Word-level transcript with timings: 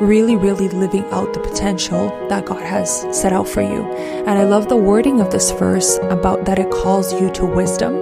really, 0.00 0.36
really 0.36 0.68
living 0.68 1.04
out 1.10 1.32
the 1.32 1.40
potential 1.40 2.08
that 2.28 2.44
God 2.44 2.62
has 2.62 3.06
set 3.16 3.32
out 3.32 3.48
for 3.48 3.62
you. 3.62 3.84
And 4.26 4.30
I 4.30 4.44
love 4.44 4.68
the 4.68 4.76
wording 4.76 5.20
of 5.20 5.30
this 5.30 5.50
verse 5.52 5.98
about 6.02 6.44
that 6.46 6.58
it 6.58 6.70
calls 6.70 7.12
you 7.20 7.30
to 7.32 7.44
wisdom 7.44 7.94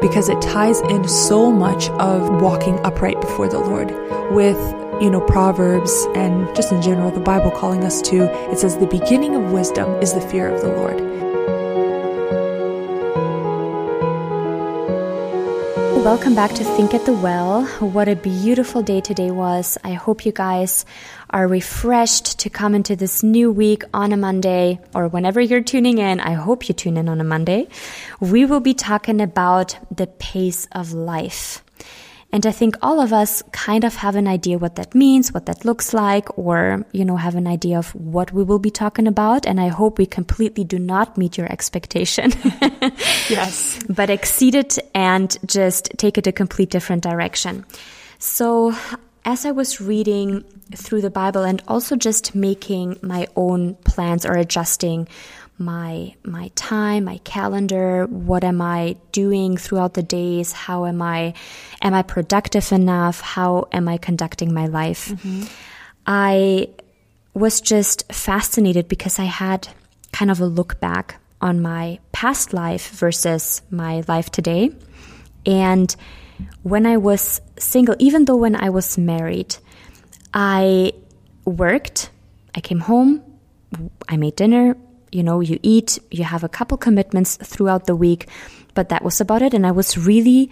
because 0.00 0.28
it 0.28 0.40
ties 0.40 0.80
in 0.82 1.08
so 1.08 1.50
much 1.50 1.88
of 1.90 2.42
walking 2.42 2.78
upright 2.84 3.20
before 3.20 3.48
the 3.48 3.58
Lord 3.58 3.90
with 4.32 4.58
you 5.00 5.10
know, 5.10 5.20
Proverbs 5.20 6.06
and 6.16 6.54
just 6.56 6.72
in 6.72 6.82
general, 6.82 7.10
the 7.10 7.20
Bible 7.20 7.52
calling 7.52 7.84
us 7.84 8.02
to, 8.02 8.24
it 8.50 8.58
says, 8.58 8.78
the 8.78 8.86
beginning 8.86 9.36
of 9.36 9.52
wisdom 9.52 9.88
is 10.02 10.12
the 10.12 10.20
fear 10.20 10.48
of 10.48 10.60
the 10.60 10.68
Lord. 10.68 10.98
Welcome 16.08 16.34
back 16.34 16.54
to 16.54 16.64
Think 16.64 16.94
at 16.94 17.04
the 17.04 17.12
Well. 17.12 17.66
What 17.80 18.08
a 18.08 18.16
beautiful 18.16 18.80
day 18.80 19.02
today 19.02 19.30
was. 19.30 19.76
I 19.84 19.92
hope 19.92 20.24
you 20.24 20.32
guys 20.32 20.86
are 21.28 21.46
refreshed 21.46 22.38
to 22.38 22.48
come 22.48 22.74
into 22.74 22.96
this 22.96 23.22
new 23.22 23.52
week 23.52 23.82
on 23.92 24.12
a 24.12 24.16
Monday 24.16 24.80
or 24.94 25.08
whenever 25.08 25.38
you're 25.38 25.60
tuning 25.60 25.98
in. 25.98 26.18
I 26.18 26.32
hope 26.32 26.66
you 26.66 26.74
tune 26.74 26.96
in 26.96 27.10
on 27.10 27.20
a 27.20 27.24
Monday. 27.24 27.68
We 28.20 28.46
will 28.46 28.60
be 28.60 28.72
talking 28.72 29.20
about 29.20 29.76
the 29.94 30.06
pace 30.06 30.66
of 30.72 30.94
life. 30.94 31.62
And 32.30 32.44
I 32.44 32.52
think 32.52 32.76
all 32.82 33.00
of 33.00 33.12
us 33.12 33.42
kind 33.52 33.84
of 33.84 33.96
have 33.96 34.14
an 34.14 34.28
idea 34.28 34.58
what 34.58 34.76
that 34.76 34.94
means, 34.94 35.32
what 35.32 35.46
that 35.46 35.64
looks 35.64 35.94
like, 35.94 36.38
or, 36.38 36.84
you 36.92 37.04
know, 37.04 37.16
have 37.16 37.34
an 37.34 37.46
idea 37.46 37.78
of 37.78 37.94
what 37.94 38.32
we 38.32 38.42
will 38.42 38.58
be 38.58 38.70
talking 38.70 39.06
about. 39.06 39.46
And 39.46 39.58
I 39.58 39.68
hope 39.68 39.96
we 39.96 40.04
completely 40.04 40.62
do 40.62 40.78
not 40.78 41.16
meet 41.16 41.38
your 41.38 41.50
expectation. 41.50 42.32
yes. 43.30 43.80
But 43.88 44.10
exceed 44.10 44.54
it 44.54 44.78
and 44.94 45.36
just 45.46 45.90
take 45.96 46.18
it 46.18 46.26
a 46.26 46.32
complete 46.32 46.68
different 46.68 47.02
direction. 47.02 47.64
So 48.18 48.74
as 49.24 49.46
I 49.46 49.52
was 49.52 49.80
reading 49.80 50.44
through 50.74 51.00
the 51.00 51.10
Bible 51.10 51.44
and 51.44 51.62
also 51.66 51.96
just 51.96 52.34
making 52.34 52.98
my 53.00 53.26
own 53.36 53.74
plans 53.84 54.26
or 54.26 54.32
adjusting 54.34 55.08
my 55.58 56.14
my 56.24 56.50
time, 56.54 57.04
my 57.04 57.18
calendar, 57.18 58.06
what 58.06 58.44
am 58.44 58.60
I 58.60 58.96
doing 59.12 59.56
throughout 59.56 59.94
the 59.94 60.02
days, 60.02 60.52
how 60.52 60.86
am 60.86 61.02
I 61.02 61.34
am 61.82 61.94
I 61.94 62.02
productive 62.02 62.72
enough, 62.72 63.20
how 63.20 63.68
am 63.72 63.88
I 63.88 63.98
conducting 63.98 64.54
my 64.54 64.66
life? 64.66 65.08
Mm-hmm. 65.08 65.44
I 66.06 66.68
was 67.34 67.60
just 67.60 68.10
fascinated 68.12 68.88
because 68.88 69.18
I 69.18 69.24
had 69.24 69.68
kind 70.12 70.30
of 70.30 70.40
a 70.40 70.46
look 70.46 70.80
back 70.80 71.20
on 71.40 71.62
my 71.62 71.98
past 72.12 72.52
life 72.52 72.90
versus 72.90 73.62
my 73.70 74.02
life 74.08 74.30
today. 74.30 74.70
And 75.46 75.94
when 76.62 76.86
I 76.86 76.96
was 76.96 77.40
single, 77.58 77.96
even 77.98 78.24
though 78.24 78.36
when 78.36 78.56
I 78.56 78.70
was 78.70 78.98
married, 78.98 79.56
I 80.32 80.92
worked, 81.44 82.10
I 82.54 82.60
came 82.60 82.80
home, 82.80 83.22
I 84.08 84.16
made 84.16 84.36
dinner, 84.36 84.76
you 85.12 85.22
know, 85.22 85.40
you 85.40 85.58
eat, 85.62 85.98
you 86.10 86.24
have 86.24 86.44
a 86.44 86.48
couple 86.48 86.76
commitments 86.76 87.36
throughout 87.36 87.86
the 87.86 87.96
week, 87.96 88.28
but 88.74 88.88
that 88.88 89.04
was 89.04 89.20
about 89.20 89.42
it. 89.42 89.54
And 89.54 89.66
I 89.66 89.72
was 89.72 89.98
really 89.98 90.50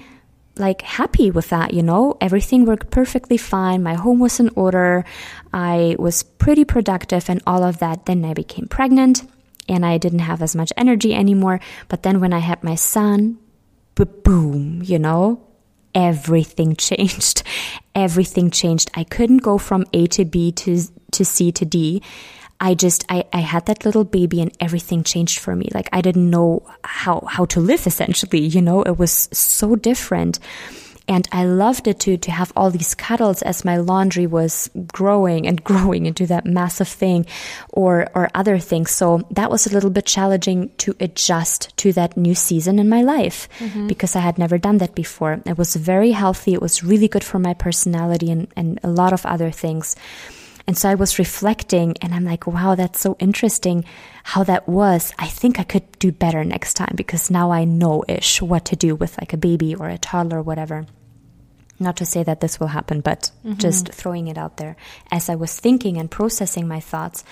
like 0.59 0.83
happy 0.83 1.31
with 1.31 1.51
that, 1.51 1.75
you 1.75 1.83
know, 1.83 2.17
everything 2.21 2.65
worked 2.65 2.91
perfectly 2.91 3.37
fine. 3.37 3.83
My 3.83 3.95
home 3.95 4.21
was 4.21 4.41
in 4.41 4.51
order. 4.57 5.05
I 5.53 5.97
was 5.98 6.23
pretty 6.23 6.65
productive 6.65 7.29
and 7.29 7.43
all 7.47 7.63
of 7.63 7.79
that. 7.79 8.07
Then 8.07 8.25
I 8.25 8.33
became 8.33 8.67
pregnant 8.67 9.29
and 9.69 9.85
I 9.85 9.98
didn't 9.98 10.21
have 10.21 10.43
as 10.43 10.57
much 10.57 10.73
energy 10.77 11.15
anymore. 11.15 11.61
But 11.89 12.03
then 12.03 12.20
when 12.20 12.33
I 12.33 12.39
had 12.39 12.65
my 12.65 12.75
son, 12.75 13.39
boom, 13.95 14.83
you 14.83 14.98
know, 14.98 15.43
everything 15.95 16.77
changed. 16.89 17.43
everything 17.95 18.51
changed. 18.51 18.91
I 18.95 19.05
couldn't 19.05 19.39
go 19.39 19.59
from 19.59 19.85
A 19.93 20.07
to 20.09 20.25
B 20.25 20.53
to, 20.53 20.83
to 21.13 21.25
C 21.25 21.53
to 21.53 21.65
D. 21.65 22.03
I 22.61 22.75
just 22.75 23.05
I, 23.09 23.25
I 23.33 23.41
had 23.41 23.67
that 23.67 23.85
little 23.85 24.05
baby 24.05 24.41
and 24.41 24.57
everything 24.61 25.03
changed 25.03 25.39
for 25.39 25.55
me. 25.55 25.69
Like 25.75 25.89
I 25.93 26.01
didn't 26.01 26.31
know 26.31 26.63
how 26.85 27.20
how 27.29 27.45
to 27.47 27.61
live 27.61 27.86
essentially, 27.86 28.41
you 28.41 28.63
know, 28.63 28.83
it 28.83 28.98
was 28.98 29.29
so 29.33 29.77
different. 29.77 30.39
And 31.08 31.29
I 31.30 31.45
loved 31.45 31.86
it 31.86 32.01
to 32.01 32.17
to 32.17 32.30
have 32.33 32.53
all 32.57 32.70
these 32.70 32.95
cuddles 32.95 33.42
as 33.42 33.64
my 33.64 33.77
laundry 33.77 34.27
was 34.27 34.70
growing 34.92 35.47
and 35.47 35.63
growing 35.70 36.07
into 36.07 36.27
that 36.27 36.47
massive 36.47 36.89
thing 36.89 37.27
or 37.73 38.08
or 38.14 38.30
other 38.35 38.59
things. 38.59 38.91
So 38.91 39.27
that 39.30 39.51
was 39.51 39.67
a 39.67 39.73
little 39.73 39.91
bit 39.91 40.07
challenging 40.07 40.70
to 40.79 40.97
adjust 40.98 41.77
to 41.77 41.92
that 41.92 42.17
new 42.17 42.35
season 42.35 42.79
in 42.79 42.89
my 42.89 43.03
life 43.03 43.48
mm-hmm. 43.59 43.86
because 43.86 44.17
I 44.17 44.20
had 44.20 44.39
never 44.39 44.59
done 44.59 44.79
that 44.79 44.95
before. 44.95 45.41
It 45.45 45.59
was 45.59 45.77
very 45.77 46.13
healthy, 46.13 46.55
it 46.55 46.63
was 46.63 46.83
really 46.83 47.09
good 47.09 47.25
for 47.25 47.39
my 47.39 47.55
personality 47.55 48.30
and, 48.30 48.48
and 48.57 48.80
a 48.83 48.89
lot 48.89 49.13
of 49.13 49.27
other 49.27 49.51
things. 49.51 49.95
And 50.67 50.77
so 50.77 50.89
I 50.89 50.97
was 50.97 51.19
reflecting 51.19 51.97
and 52.03 52.13
I'm 52.13 52.25
like, 52.25 52.47
wow, 52.47 52.75
that's 52.75 53.01
so 53.01 53.17
interesting 53.21 53.85
how 54.25 54.43
that 54.45 54.69
was. 54.69 55.13
I 55.19 55.29
think 55.29 55.61
I 55.61 55.63
could 55.63 55.85
do 55.99 56.11
better 56.11 56.45
next 56.45 56.75
time 56.75 56.95
because 56.97 57.31
now 57.31 57.53
I 57.53 57.65
know 57.65 58.05
ish 58.09 58.43
what 58.43 58.65
to 58.67 58.77
do 58.77 58.97
with 58.97 59.17
like 59.19 59.33
a 59.33 59.37
baby 59.39 59.75
or 59.75 59.89
a 59.89 59.99
toddler 59.99 60.39
or 60.39 60.43
whatever. 60.43 60.87
Not 61.79 61.99
to 61.99 62.07
say 62.07 62.23
that 62.25 62.41
this 62.41 62.59
will 62.59 62.69
happen, 62.69 63.01
but 63.01 63.31
mm-hmm. 63.45 63.59
just 63.59 63.91
throwing 63.93 64.29
it 64.29 64.39
out 64.39 64.57
there 64.57 64.77
as 65.11 65.29
I 65.29 65.37
was 65.37 65.59
thinking 65.59 65.99
and 65.99 66.11
processing 66.11 66.67
my 66.67 66.81
thoughts. 66.81 67.23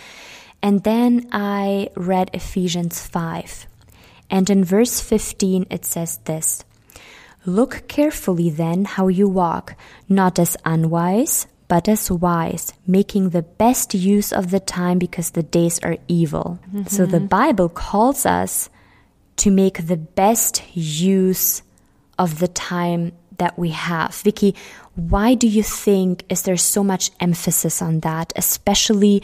And 0.62 0.84
then 0.84 1.28
I 1.32 1.88
read 1.96 2.30
Ephesians 2.32 3.04
5. 3.04 3.66
And 4.30 4.48
in 4.48 4.64
verse 4.64 5.00
15, 5.00 5.66
it 5.70 5.84
says 5.84 6.18
this 6.24 6.64
Look 7.46 7.88
carefully 7.88 8.48
then 8.48 8.84
how 8.84 9.08
you 9.08 9.28
walk, 9.28 9.76
not 10.08 10.38
as 10.38 10.56
unwise 10.64 11.46
but 11.68 11.88
as 11.88 12.10
wise, 12.10 12.72
making 12.86 13.30
the 13.30 13.42
best 13.42 13.94
use 13.94 14.32
of 14.32 14.50
the 14.50 14.60
time 14.60 14.98
because 14.98 15.30
the 15.30 15.42
days 15.42 15.78
are 15.80 15.96
evil. 16.08 16.58
Mm-hmm. 16.68 16.88
So 16.88 17.06
the 17.06 17.20
Bible 17.20 17.68
calls 17.68 18.26
us 18.26 18.68
to 19.36 19.50
make 19.50 19.86
the 19.86 19.96
best 19.96 20.62
use 20.76 21.62
of 22.18 22.38
the 22.38 22.48
time 22.48 23.12
that 23.38 23.58
we 23.58 23.70
have. 23.70 24.14
Vicki, 24.14 24.54
why 24.94 25.34
do 25.34 25.48
you 25.48 25.62
think 25.62 26.24
is 26.28 26.42
there 26.42 26.56
so 26.56 26.84
much 26.84 27.10
emphasis 27.18 27.82
on 27.82 28.00
that, 28.00 28.32
especially 28.36 29.22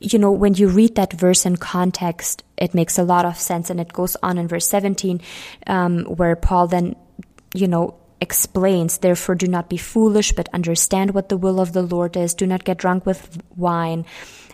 you 0.00 0.18
know, 0.18 0.30
when 0.30 0.54
you 0.54 0.68
read 0.68 0.96
that 0.96 1.12
verse 1.12 1.46
in 1.46 1.56
context, 1.56 2.42
it 2.58 2.74
makes 2.74 2.98
a 2.98 3.02
lot 3.02 3.24
of 3.24 3.38
sense. 3.38 3.70
And 3.70 3.80
it 3.80 3.92
goes 3.92 4.16
on 4.22 4.38
in 4.38 4.48
verse 4.48 4.66
17, 4.66 5.20
um, 5.66 6.04
where 6.04 6.36
Paul 6.36 6.66
then, 6.66 6.96
you 7.54 7.66
know, 7.66 7.94
explains, 8.24 8.98
Therefore, 8.98 9.36
do 9.36 9.46
not 9.46 9.68
be 9.68 9.76
foolish, 9.76 10.32
but 10.32 10.48
understand 10.52 11.12
what 11.12 11.28
the 11.28 11.36
will 11.36 11.60
of 11.60 11.72
the 11.72 11.82
Lord 11.82 12.16
is. 12.16 12.34
Do 12.34 12.46
not 12.46 12.64
get 12.64 12.78
drunk 12.78 13.06
with 13.06 13.38
wine. 13.54 14.04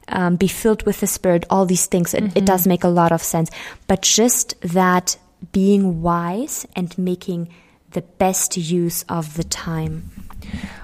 Um, 0.08 0.34
be 0.34 0.48
filled 0.48 0.84
with 0.84 0.98
the 1.00 1.06
Spirit, 1.06 1.47
all 1.48 1.64
these 1.64 1.86
things. 1.86 2.12
It, 2.12 2.25
mm-hmm. 2.25 2.38
it 2.38 2.44
does 2.44 2.66
make 2.66 2.82
a 2.82 2.88
lot 2.88 3.12
of 3.12 3.22
sense. 3.22 3.48
But 3.86 4.03
just 4.03 4.60
that 4.60 5.16
being 5.53 6.03
wise 6.03 6.66
and 6.75 6.97
making 6.98 7.48
the 7.92 8.03
best 8.03 8.56
use 8.56 9.04
of 9.08 9.36
the 9.36 9.44
time. 9.44 10.10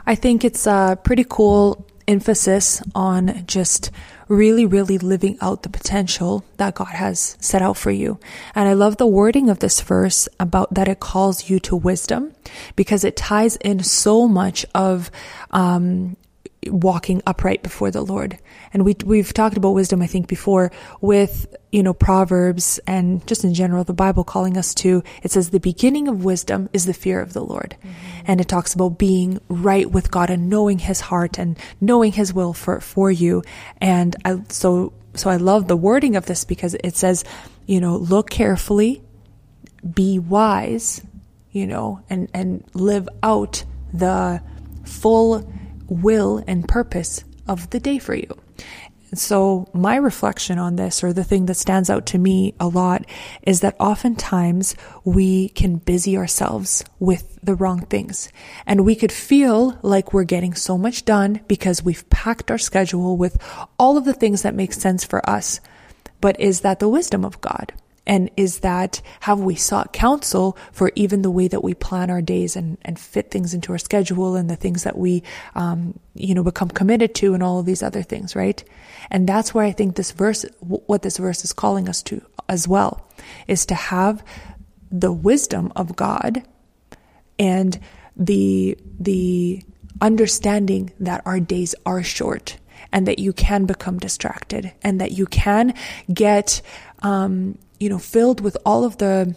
I 0.06 0.14
think 0.14 0.44
it's 0.44 0.66
a 0.66 0.98
pretty 1.03 1.26
cool 1.28 1.86
emphasis 2.06 2.82
on 2.94 3.44
just 3.47 3.91
really, 4.28 4.66
really 4.66 4.98
living 4.98 5.38
out 5.41 5.62
the 5.62 5.69
potential 5.69 6.44
that 6.56 6.75
God 6.75 6.88
has 6.88 7.37
set 7.41 7.62
out 7.62 7.76
for 7.76 7.91
you. 7.91 8.19
And 8.54 8.69
I 8.69 8.72
love 8.72 8.97
the 8.97 9.06
wording 9.06 9.48
of 9.48 9.60
this 9.60 9.81
verse 9.81 10.28
about 10.41 10.72
that 10.75 10.88
it 10.88 11.00
calls 11.00 11.48
you 11.48 11.60
to 11.60 11.76
wisdom 11.76 12.34
because 12.75 13.04
it 13.04 13.16
ties 13.16 13.56
in 13.56 13.82
so 13.82 14.26
much 14.26 14.66
of, 14.75 15.10
um, 15.50 16.16
walking 16.69 17.22
upright 17.27 17.62
before 17.62 17.91
the 17.91 18.03
Lord. 18.03 18.38
And 18.72 18.84
we, 18.84 18.97
we've 19.04 19.32
talked 19.32 19.56
about 19.56 19.71
wisdom, 19.71 20.03
I 20.03 20.06
think, 20.06 20.28
before 20.28 20.71
with, 21.00 21.47
you 21.72 21.82
know, 21.82 21.94
Proverbs 21.94 22.78
and 22.87 23.27
just 23.27 23.44
in 23.44 23.54
general, 23.54 23.84
the 23.84 23.93
Bible 23.93 24.25
calling 24.25 24.56
us 24.56 24.75
to, 24.75 25.03
it 25.22 25.31
says 25.31 25.50
the 25.50 25.60
beginning 25.60 26.09
of 26.09 26.25
wisdom 26.25 26.69
is 26.72 26.87
the 26.87 26.94
fear 26.94 27.21
of 27.21 27.32
the 27.32 27.44
Lord. 27.44 27.77
Mm-hmm. 27.78 28.25
And 28.27 28.41
it 28.41 28.49
talks 28.49 28.75
about 28.75 28.99
being 28.99 29.41
right 29.49 29.91
with 29.91 30.10
God 30.10 30.31
and 30.31 30.49
knowing 30.49 30.78
his 30.78 31.00
heart 31.00 31.38
and 31.38 31.59
knowing 31.80 32.13
his 32.13 32.33
will 32.33 32.53
for, 32.53 32.80
for 32.80 33.10
you. 33.10 33.42
And 33.78 34.16
I, 34.24 34.42
so, 34.48 34.92
so 35.15 35.30
I 35.30 35.36
love 35.36 35.68
the 35.68 35.77
wording 35.77 36.16
of 36.16 36.27
this 36.27 36.45
because 36.45 36.74
it 36.74 36.97
says, 36.97 37.24
you 37.66 37.80
know, 37.80 37.97
look 37.97 38.30
carefully, 38.30 39.03
be 39.95 40.18
wise, 40.18 41.03
you 41.51 41.66
know, 41.66 42.03
and, 42.10 42.28
and 42.34 42.65
live 42.74 43.09
out 43.22 43.65
the 43.92 44.42
full 44.84 45.51
will 45.88 46.42
and 46.47 46.68
purpose 46.68 47.24
of 47.47 47.71
the 47.71 47.80
day 47.80 47.98
for 47.98 48.15
you. 48.15 48.28
So, 49.15 49.68
my 49.72 49.97
reflection 49.97 50.59
on 50.59 50.74
this, 50.74 51.04
or 51.04 51.12
the 51.12 51.22
thing 51.22 51.47
that 51.47 51.54
stands 51.54 51.88
out 51.88 52.06
to 52.06 52.18
me 52.18 52.54
a 52.59 52.66
lot, 52.66 53.06
is 53.42 53.60
that 53.60 53.77
oftentimes 53.78 54.74
we 55.04 55.50
can 55.50 55.77
busy 55.77 56.16
ourselves 56.16 56.84
with 56.98 57.38
the 57.41 57.54
wrong 57.54 57.83
things. 57.83 58.30
And 58.66 58.84
we 58.84 58.97
could 58.97 59.12
feel 59.12 59.78
like 59.83 60.12
we're 60.12 60.24
getting 60.24 60.54
so 60.54 60.77
much 60.77 61.04
done 61.04 61.41
because 61.47 61.84
we've 61.84 62.09
packed 62.10 62.50
our 62.50 62.59
schedule 62.59 63.16
with 63.16 63.41
all 63.78 63.97
of 63.97 64.04
the 64.04 64.12
things 64.12 64.42
that 64.42 64.56
make 64.56 64.72
sense 64.72 65.04
for 65.04 65.28
us. 65.28 65.60
But 66.21 66.41
is 66.41 66.62
that 66.62 66.80
the 66.80 66.89
wisdom 66.89 67.24
of 67.24 67.41
God? 67.41 67.72
And 68.06 68.30
is 68.36 68.60
that, 68.60 69.03
have 69.20 69.41
we 69.41 69.56
sought 69.56 69.92
counsel 69.92 70.56
for 70.72 70.92
even 70.94 71.22
the 71.22 71.30
way 71.30 71.48
that 71.48 71.64
we 71.64 71.74
plan 71.74 72.08
our 72.08 72.22
days 72.22 72.54
and, 72.54 72.78
and 72.82 72.98
fit 72.98 73.30
things 73.30 73.53
into 73.53 73.72
our 73.72 73.78
schedule 73.78 74.36
and 74.36 74.48
the 74.48 74.56
things 74.56 74.84
that 74.84 74.97
we, 74.97 75.24
um, 75.54 75.98
you 76.14 76.34
know, 76.34 76.44
become 76.44 76.68
committed 76.68 77.14
to 77.16 77.34
and 77.34 77.42
all 77.42 77.58
of 77.58 77.66
these 77.66 77.82
other 77.82 78.03
things, 78.03 78.36
right? 78.36 78.62
And 79.10 79.28
that's 79.28 79.53
where 79.53 79.64
I 79.64 79.72
think 79.72 79.97
this 79.97 80.12
verse, 80.12 80.44
what 80.60 81.03
this 81.03 81.18
verse 81.18 81.44
is 81.44 81.53
calling 81.53 81.88
us 81.88 82.03
to 82.04 82.22
as 82.48 82.68
well, 82.68 83.08
is 83.48 83.66
to 83.66 83.74
have 83.74 84.22
the 84.91 85.12
wisdom 85.12 85.72
of 85.74 85.97
God 85.97 86.42
and 87.38 87.78
the, 88.16 88.78
the 89.00 89.62
understanding 90.00 90.92
that 91.00 91.22
our 91.26 91.41
days 91.41 91.74
are 91.84 92.03
short 92.03 92.58
and 92.92 93.06
that 93.08 93.18
you 93.18 93.32
can 93.32 93.66
become 93.66 93.98
distracted 93.98 94.72
and 94.82 95.00
that 95.00 95.12
you 95.12 95.26
can 95.26 95.74
get, 96.12 96.62
um, 97.03 97.58
you 97.78 97.89
know, 97.89 97.99
filled 97.99 98.41
with 98.41 98.57
all 98.65 98.84
of 98.84 98.99
the, 98.99 99.34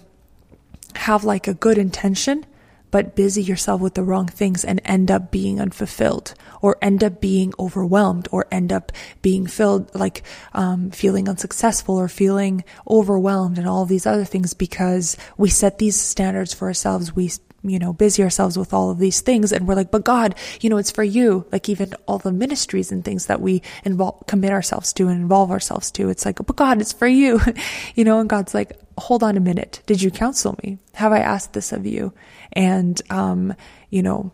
have 0.96 1.24
like 1.24 1.48
a 1.48 1.54
good 1.54 1.78
intention, 1.78 2.46
but 2.92 3.16
busy 3.16 3.42
yourself 3.44 3.82
with 3.82 3.94
the 3.94 4.04
wrong 4.04 4.28
things 4.28 4.66
and 4.66 4.82
end 4.84 5.12
up 5.12 5.32
being 5.32 5.60
unfulfilled 5.62 6.34
or 6.62 6.78
end 6.82 7.04
up 7.04 7.22
being 7.22 7.54
overwhelmed 7.60 8.28
or 8.32 8.48
end 8.52 8.74
up 8.74 8.92
being 9.22 9.46
filled 9.46 9.94
like 9.94 10.24
um, 10.54 10.90
feeling 10.92 11.30
unsuccessful 11.30 11.96
or 11.96 12.08
feeling 12.08 12.64
overwhelmed 12.90 13.58
and 13.58 13.68
all 13.68 13.86
these 13.86 14.06
other 14.06 14.26
things 14.26 14.54
because 14.54 15.16
we 15.38 15.50
set 15.50 15.78
these 15.78 15.96
standards 15.96 16.54
for 16.54 16.68
ourselves. 16.68 17.16
We 17.16 17.32
you 17.64 17.80
know, 17.80 17.94
busy 17.94 18.24
ourselves 18.24 18.58
with 18.58 18.74
all 18.74 18.90
of 18.90 19.00
these 19.00 19.22
things. 19.22 19.52
And 19.52 19.68
we're 19.68 19.76
like, 19.76 19.92
but 19.92 20.04
God, 20.04 20.36
you 20.62 20.70
know, 20.70 20.78
it's 20.78 20.92
for 20.92 21.04
you. 21.04 21.46
Like 21.52 21.70
even 21.70 21.94
all 22.08 22.18
the 22.18 22.32
ministries 22.32 22.92
and 22.92 23.04
things 23.04 23.26
that 23.26 23.42
we 23.42 23.62
involve, 23.84 24.26
commit 24.28 24.52
ourselves 24.52 24.94
to 24.94 25.08
and 25.08 25.22
involve 25.22 25.52
ourselves 25.52 25.92
to. 25.92 26.10
It's 26.10 26.26
like, 26.26 26.38
but 26.46 26.56
God, 26.56 26.82
it's 26.82 26.94
for 26.94 27.08
you, 27.08 27.40
you 27.96 28.04
know, 28.04 28.20
and 28.20 28.30
God's 28.30 28.54
like, 28.54 28.80
hold 28.98 29.24
on 29.24 29.38
a 29.38 29.42
minute. 29.42 29.82
Did 29.86 30.02
you 30.02 30.12
counsel 30.12 30.58
me? 30.64 30.78
Have 30.94 31.12
I 31.12 31.20
asked 31.20 31.54
this 31.54 31.72
of 31.72 31.86
you? 31.86 32.14
And, 32.54 33.02
um, 33.10 33.54
you 33.90 34.04
know, 34.04 34.32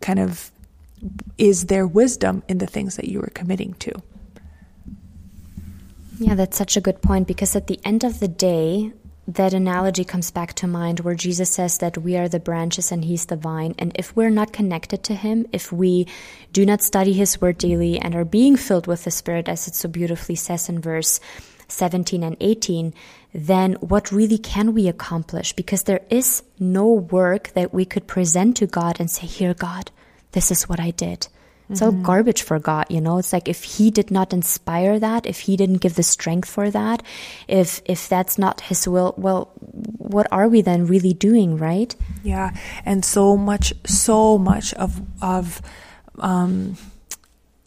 kind 0.00 0.18
of 0.18 0.50
is 1.38 1.66
there 1.66 1.86
wisdom 1.86 2.42
in 2.48 2.58
the 2.58 2.66
things 2.66 2.96
that 2.96 3.08
you 3.08 3.20
are 3.20 3.30
committing 3.34 3.74
to? 3.74 3.92
Yeah, 6.18 6.34
that's 6.34 6.56
such 6.56 6.76
a 6.76 6.80
good 6.80 7.02
point 7.02 7.28
because 7.28 7.54
at 7.54 7.66
the 7.66 7.78
end 7.84 8.02
of 8.02 8.20
the 8.20 8.28
day, 8.28 8.92
that 9.28 9.52
analogy 9.52 10.04
comes 10.04 10.30
back 10.30 10.54
to 10.54 10.66
mind 10.66 11.00
where 11.00 11.14
Jesus 11.14 11.50
says 11.50 11.78
that 11.78 11.98
we 11.98 12.16
are 12.16 12.28
the 12.28 12.38
branches 12.38 12.92
and 12.92 13.04
he's 13.04 13.26
the 13.26 13.36
vine. 13.36 13.74
And 13.78 13.92
if 13.96 14.14
we're 14.14 14.30
not 14.30 14.52
connected 14.52 15.02
to 15.04 15.14
him, 15.14 15.46
if 15.52 15.72
we 15.72 16.06
do 16.52 16.64
not 16.64 16.80
study 16.80 17.12
his 17.12 17.40
word 17.40 17.58
daily 17.58 17.98
and 17.98 18.14
are 18.14 18.24
being 18.24 18.56
filled 18.56 18.86
with 18.86 19.04
the 19.04 19.10
Spirit, 19.10 19.48
as 19.48 19.66
it 19.66 19.74
so 19.74 19.88
beautifully 19.88 20.36
says 20.36 20.68
in 20.68 20.80
verse 20.80 21.18
17 21.68 22.22
and 22.22 22.36
18, 22.38 22.94
then 23.34 23.72
what 23.74 24.12
really 24.12 24.38
can 24.38 24.72
we 24.72 24.86
accomplish? 24.86 25.52
Because 25.52 25.82
there 25.82 26.02
is 26.08 26.44
no 26.60 26.86
work 26.86 27.48
that 27.54 27.74
we 27.74 27.84
could 27.84 28.06
present 28.06 28.56
to 28.58 28.66
God 28.66 29.00
and 29.00 29.10
say, 29.10 29.26
Here, 29.26 29.54
God, 29.54 29.90
this 30.32 30.52
is 30.52 30.68
what 30.68 30.78
I 30.78 30.92
did. 30.92 31.26
It's 31.68 31.80
mm-hmm. 31.80 31.98
all 31.98 32.02
garbage 32.04 32.42
for 32.42 32.58
God, 32.58 32.86
you 32.88 33.00
know. 33.00 33.18
It's 33.18 33.32
like 33.32 33.48
if 33.48 33.64
He 33.64 33.90
did 33.90 34.10
not 34.10 34.32
inspire 34.32 34.98
that, 34.98 35.26
if 35.26 35.40
He 35.40 35.56
didn't 35.56 35.78
give 35.78 35.94
the 35.94 36.02
strength 36.02 36.48
for 36.48 36.70
that, 36.70 37.02
if 37.48 37.82
if 37.84 38.08
that's 38.08 38.38
not 38.38 38.60
His 38.62 38.86
will, 38.86 39.14
well, 39.16 39.50
what 39.98 40.28
are 40.30 40.48
we 40.48 40.62
then 40.62 40.86
really 40.86 41.12
doing, 41.12 41.56
right? 41.56 41.94
Yeah, 42.22 42.54
and 42.84 43.04
so 43.04 43.36
much, 43.36 43.74
so 43.84 44.38
much 44.38 44.74
of 44.74 45.00
of 45.20 45.60
um, 46.18 46.76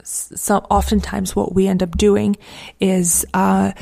so 0.10 0.57
oftentimes 0.69 1.36
what 1.36 1.54
we 1.54 1.68
end 1.68 1.84
up 1.84 1.98
doing 1.98 2.38
is 2.80 3.25
uh, 3.34 3.74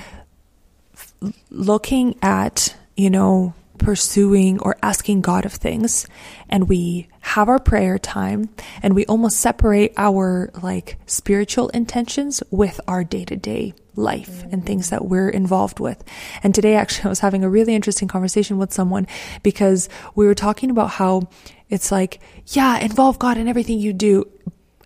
looking 1.50 2.18
at 2.22 2.76
you 2.96 3.10
know 3.10 3.54
pursuing 3.78 4.60
or 4.60 4.78
asking 4.82 5.22
God 5.22 5.46
of 5.46 5.54
things 5.54 6.08
and 6.50 6.68
we 6.68 7.08
have 7.22 7.50
our 7.50 7.60
prayer 7.60 7.98
time 7.98 8.50
and 8.82 8.96
we 8.96 9.06
almost 9.06 9.40
separate 9.40 9.94
our 9.98 10.50
like 10.62 10.98
spiritual 11.06 11.70
intentions 11.70 12.42
with 12.52 12.80
our 12.88 13.04
day 13.04 13.26
to 13.26 13.36
day 13.36 13.74
life 13.96 14.44
and 14.52 14.66
things 14.66 14.92
that 14.92 15.06
we're 15.06 15.30
involved 15.30 15.80
with. 15.80 16.04
And 16.44 16.54
today 16.54 16.76
actually 16.76 17.06
I 17.06 17.10
was 17.10 17.20
having 17.20 17.44
a 17.44 17.50
really 17.50 17.76
interesting 17.76 18.08
conversation 18.08 18.58
with 18.58 18.72
someone 18.74 19.08
because 19.44 19.90
we 20.16 20.26
were 20.26 20.36
talking 20.36 20.70
about 20.70 20.92
how 20.92 21.30
it's 21.70 21.92
like, 21.92 22.20
yeah, 22.48 22.80
involve 22.80 23.20
God 23.20 23.38
in 23.38 23.48
everything 23.48 23.80
you 23.80 23.94
do. 23.94 24.26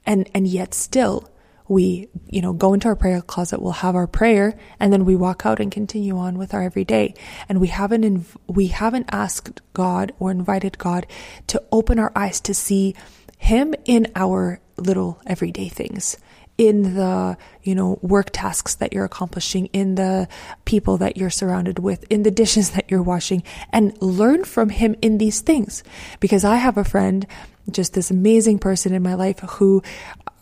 And, 0.06 0.30
and 0.34 0.48
yet 0.48 0.74
still 0.74 1.30
we, 1.72 2.10
you 2.28 2.42
know, 2.42 2.52
go 2.52 2.74
into 2.74 2.90
our 2.90 2.98
prayer 2.98 3.22
closet, 3.22 3.62
we'll 3.62 3.72
have 3.72 3.96
our 3.96 4.06
prayer, 4.06 4.58
and 4.78 4.92
then 4.92 5.06
we 5.06 5.16
walk 5.16 5.46
out 5.46 5.62
and 5.62 5.72
continue 5.72 6.18
on 6.18 6.38
with 6.38 6.54
our 6.54 6.62
everyday. 6.62 7.14
And 7.48 7.62
we 7.62 7.68
haven't, 7.68 8.02
inv- 8.04 8.36
we 8.48 8.68
haven't 8.68 9.08
asked 9.10 9.62
God 9.74 10.12
or 10.20 10.32
invited 10.32 10.78
God 10.78 11.08
to 11.48 11.64
open 11.72 11.98
our 11.98 12.12
eyes 12.14 12.42
to 12.42 12.54
see 12.54 12.94
Him 13.38 13.74
in 13.86 14.12
our 14.18 14.60
little 14.76 15.22
everyday 15.26 15.70
things 15.70 16.18
in 16.62 16.94
the 16.94 17.36
you 17.64 17.74
know 17.74 17.98
work 18.04 18.30
tasks 18.32 18.76
that 18.76 18.94
you're 18.94 19.04
accomplishing 19.04 19.66
in 19.74 19.96
the 19.96 20.28
people 20.64 20.96
that 20.96 21.18
you're 21.18 21.32
surrounded 21.32 21.80
with 21.80 22.06
in 22.12 22.22
the 22.22 22.30
dishes 22.30 22.70
that 22.72 22.86
you're 22.88 23.02
washing 23.02 23.42
and 23.74 24.00
learn 24.00 24.44
from 24.44 24.70
him 24.70 24.96
in 25.02 25.18
these 25.18 25.42
things. 25.42 25.84
Because 26.20 26.46
i 26.46 26.58
have 26.58 26.78
a 26.78 26.84
friend 26.84 27.26
just 27.72 27.94
this 27.94 28.12
amazing 28.12 28.60
person 28.60 28.94
in 28.94 29.02
my 29.02 29.16
life 29.16 29.40
who 29.40 29.82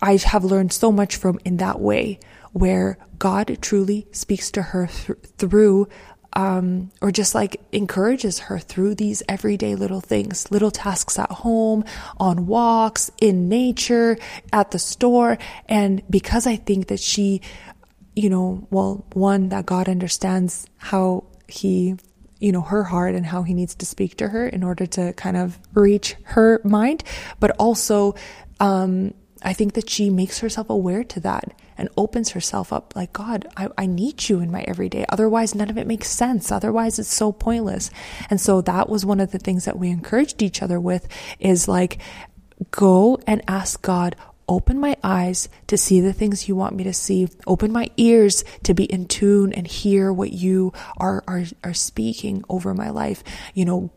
I 0.01 0.17
have 0.17 0.43
learned 0.43 0.73
so 0.73 0.91
much 0.91 1.15
from 1.15 1.39
in 1.45 1.57
that 1.57 1.79
way, 1.79 2.19
where 2.53 2.97
God 3.17 3.57
truly 3.61 4.07
speaks 4.11 4.51
to 4.51 4.61
her 4.61 4.87
th- 4.87 5.19
through, 5.37 5.87
um, 6.33 6.91
or 7.01 7.11
just 7.11 7.33
like 7.33 7.61
encourages 7.71 8.39
her 8.39 8.59
through 8.59 8.95
these 8.95 9.23
everyday 9.27 9.75
little 9.75 10.01
things, 10.01 10.49
little 10.51 10.71
tasks 10.71 11.17
at 11.17 11.31
home, 11.31 11.83
on 12.17 12.45
walks, 12.45 13.11
in 13.19 13.49
nature, 13.49 14.17
at 14.53 14.71
the 14.71 14.79
store. 14.79 15.37
And 15.67 16.01
because 16.09 16.45
I 16.45 16.55
think 16.55 16.87
that 16.87 16.99
she, 16.99 17.41
you 18.15 18.29
know, 18.29 18.67
well, 18.69 19.05
one, 19.13 19.49
that 19.49 19.65
God 19.65 19.89
understands 19.89 20.67
how 20.77 21.25
he 21.47 21.95
you 22.39 22.53
know, 22.53 22.61
her 22.61 22.83
heart 22.85 23.15
and 23.15 23.25
how 23.25 23.43
he 23.43 23.53
needs 23.53 23.75
to 23.75 23.85
speak 23.85 24.15
to 24.15 24.29
her 24.29 24.47
in 24.47 24.63
order 24.63 24.85
to 24.85 25.11
kind 25.13 25.35
of 25.35 25.59
reach 25.73 26.15
her 26.23 26.61
mind, 26.63 27.03
but 27.41 27.51
also, 27.59 28.15
um, 28.61 29.13
I 29.41 29.53
think 29.53 29.73
that 29.73 29.89
she 29.89 30.09
makes 30.09 30.39
herself 30.39 30.69
aware 30.69 31.03
to 31.05 31.19
that 31.21 31.53
and 31.77 31.89
opens 31.95 32.31
herself 32.31 32.73
up 32.73 32.95
like, 32.95 33.13
God, 33.13 33.47
I, 33.55 33.69
I 33.77 33.85
need 33.85 34.27
you 34.27 34.39
in 34.41 34.51
my 34.51 34.61
everyday. 34.61 35.05
Otherwise, 35.07 35.55
none 35.55 35.69
of 35.69 35.77
it 35.77 35.87
makes 35.87 36.09
sense. 36.09 36.51
Otherwise, 36.51 36.99
it's 36.99 37.13
so 37.13 37.31
pointless. 37.31 37.89
And 38.29 38.39
so 38.41 38.61
that 38.61 38.89
was 38.89 39.05
one 39.05 39.21
of 39.21 39.31
the 39.31 39.39
things 39.39 39.65
that 39.65 39.79
we 39.79 39.89
encouraged 39.89 40.41
each 40.41 40.61
other 40.61 40.79
with 40.79 41.07
is 41.39 41.67
like, 41.67 41.99
go 42.71 43.17
and 43.25 43.41
ask 43.47 43.81
God, 43.81 44.17
open 44.49 44.79
my 44.79 44.97
eyes 45.03 45.47
to 45.67 45.77
see 45.77 46.01
the 46.01 46.11
things 46.11 46.49
you 46.49 46.55
want 46.55 46.75
me 46.75 46.83
to 46.83 46.93
see. 46.93 47.29
Open 47.47 47.71
my 47.71 47.89
ears 47.95 48.43
to 48.63 48.73
be 48.73 48.83
in 48.83 49.07
tune 49.07 49.53
and 49.53 49.65
hear 49.65 50.11
what 50.11 50.33
you 50.33 50.73
are, 50.97 51.23
are, 51.27 51.45
are 51.63 51.73
speaking 51.73 52.43
over 52.49 52.73
my 52.73 52.89
life. 52.89 53.23
You 53.53 53.65
know, 53.65 53.91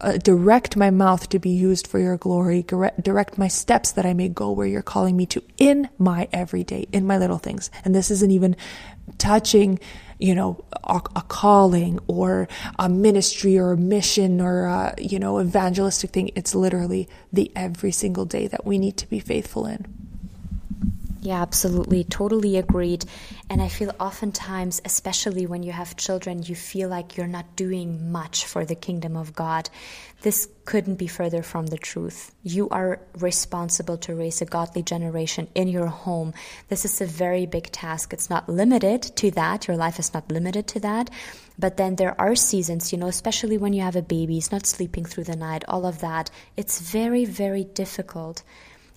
Uh, 0.00 0.18
direct 0.18 0.76
my 0.76 0.90
mouth 0.90 1.28
to 1.30 1.38
be 1.38 1.50
used 1.50 1.86
for 1.86 1.98
your 1.98 2.16
glory, 2.16 2.62
direct 2.62 3.38
my 3.38 3.48
steps 3.48 3.92
that 3.92 4.04
I 4.04 4.12
may 4.12 4.28
go 4.28 4.50
where 4.50 4.66
you're 4.66 4.82
calling 4.82 5.16
me 5.16 5.26
to 5.26 5.42
in 5.56 5.88
my 5.98 6.28
everyday, 6.32 6.86
in 6.92 7.06
my 7.06 7.16
little 7.16 7.38
things. 7.38 7.70
And 7.84 7.94
this 7.94 8.10
isn't 8.10 8.30
even 8.30 8.56
touching, 9.18 9.78
you 10.18 10.34
know, 10.34 10.64
a, 10.84 11.00
a 11.16 11.22
calling 11.22 11.98
or 12.06 12.48
a 12.78 12.88
ministry 12.88 13.58
or 13.58 13.72
a 13.72 13.76
mission 13.76 14.40
or 14.40 14.66
a, 14.66 14.94
you 14.98 15.18
know, 15.18 15.40
evangelistic 15.40 16.10
thing. 16.10 16.30
It's 16.34 16.54
literally 16.54 17.08
the 17.32 17.50
every 17.56 17.92
single 17.92 18.26
day 18.26 18.46
that 18.48 18.66
we 18.66 18.78
need 18.78 18.96
to 18.98 19.08
be 19.08 19.20
faithful 19.20 19.66
in. 19.66 19.86
Yeah, 21.20 21.42
absolutely. 21.42 22.04
Totally 22.04 22.56
agreed. 22.56 23.04
And 23.48 23.62
I 23.62 23.68
feel 23.68 23.94
oftentimes, 24.00 24.82
especially 24.84 25.46
when 25.46 25.62
you 25.62 25.70
have 25.70 25.96
children, 25.96 26.42
you 26.42 26.56
feel 26.56 26.88
like 26.88 27.16
you're 27.16 27.28
not 27.28 27.54
doing 27.54 28.10
much 28.10 28.44
for 28.44 28.64
the 28.64 28.74
kingdom 28.74 29.16
of 29.16 29.34
God. 29.34 29.70
This 30.22 30.48
couldn't 30.64 30.96
be 30.96 31.06
further 31.06 31.44
from 31.44 31.66
the 31.66 31.78
truth. 31.78 32.34
You 32.42 32.68
are 32.70 32.98
responsible 33.18 33.98
to 33.98 34.16
raise 34.16 34.42
a 34.42 34.46
godly 34.46 34.82
generation 34.82 35.46
in 35.54 35.68
your 35.68 35.86
home. 35.86 36.34
This 36.68 36.84
is 36.84 37.00
a 37.00 37.06
very 37.06 37.46
big 37.46 37.70
task. 37.70 38.12
It's 38.12 38.28
not 38.28 38.48
limited 38.48 39.02
to 39.02 39.30
that. 39.32 39.68
Your 39.68 39.76
life 39.76 40.00
is 40.00 40.12
not 40.12 40.28
limited 40.30 40.66
to 40.68 40.80
that. 40.80 41.10
But 41.56 41.76
then 41.76 41.96
there 41.96 42.20
are 42.20 42.34
seasons, 42.34 42.92
you 42.92 42.98
know, 42.98 43.06
especially 43.06 43.58
when 43.58 43.72
you 43.72 43.82
have 43.82 43.96
a 43.96 44.02
baby, 44.02 44.34
he's 44.34 44.52
not 44.52 44.66
sleeping 44.66 45.04
through 45.04 45.24
the 45.24 45.36
night, 45.36 45.64
all 45.68 45.86
of 45.86 46.00
that. 46.00 46.30
It's 46.56 46.80
very, 46.80 47.24
very 47.24 47.62
difficult. 47.62 48.42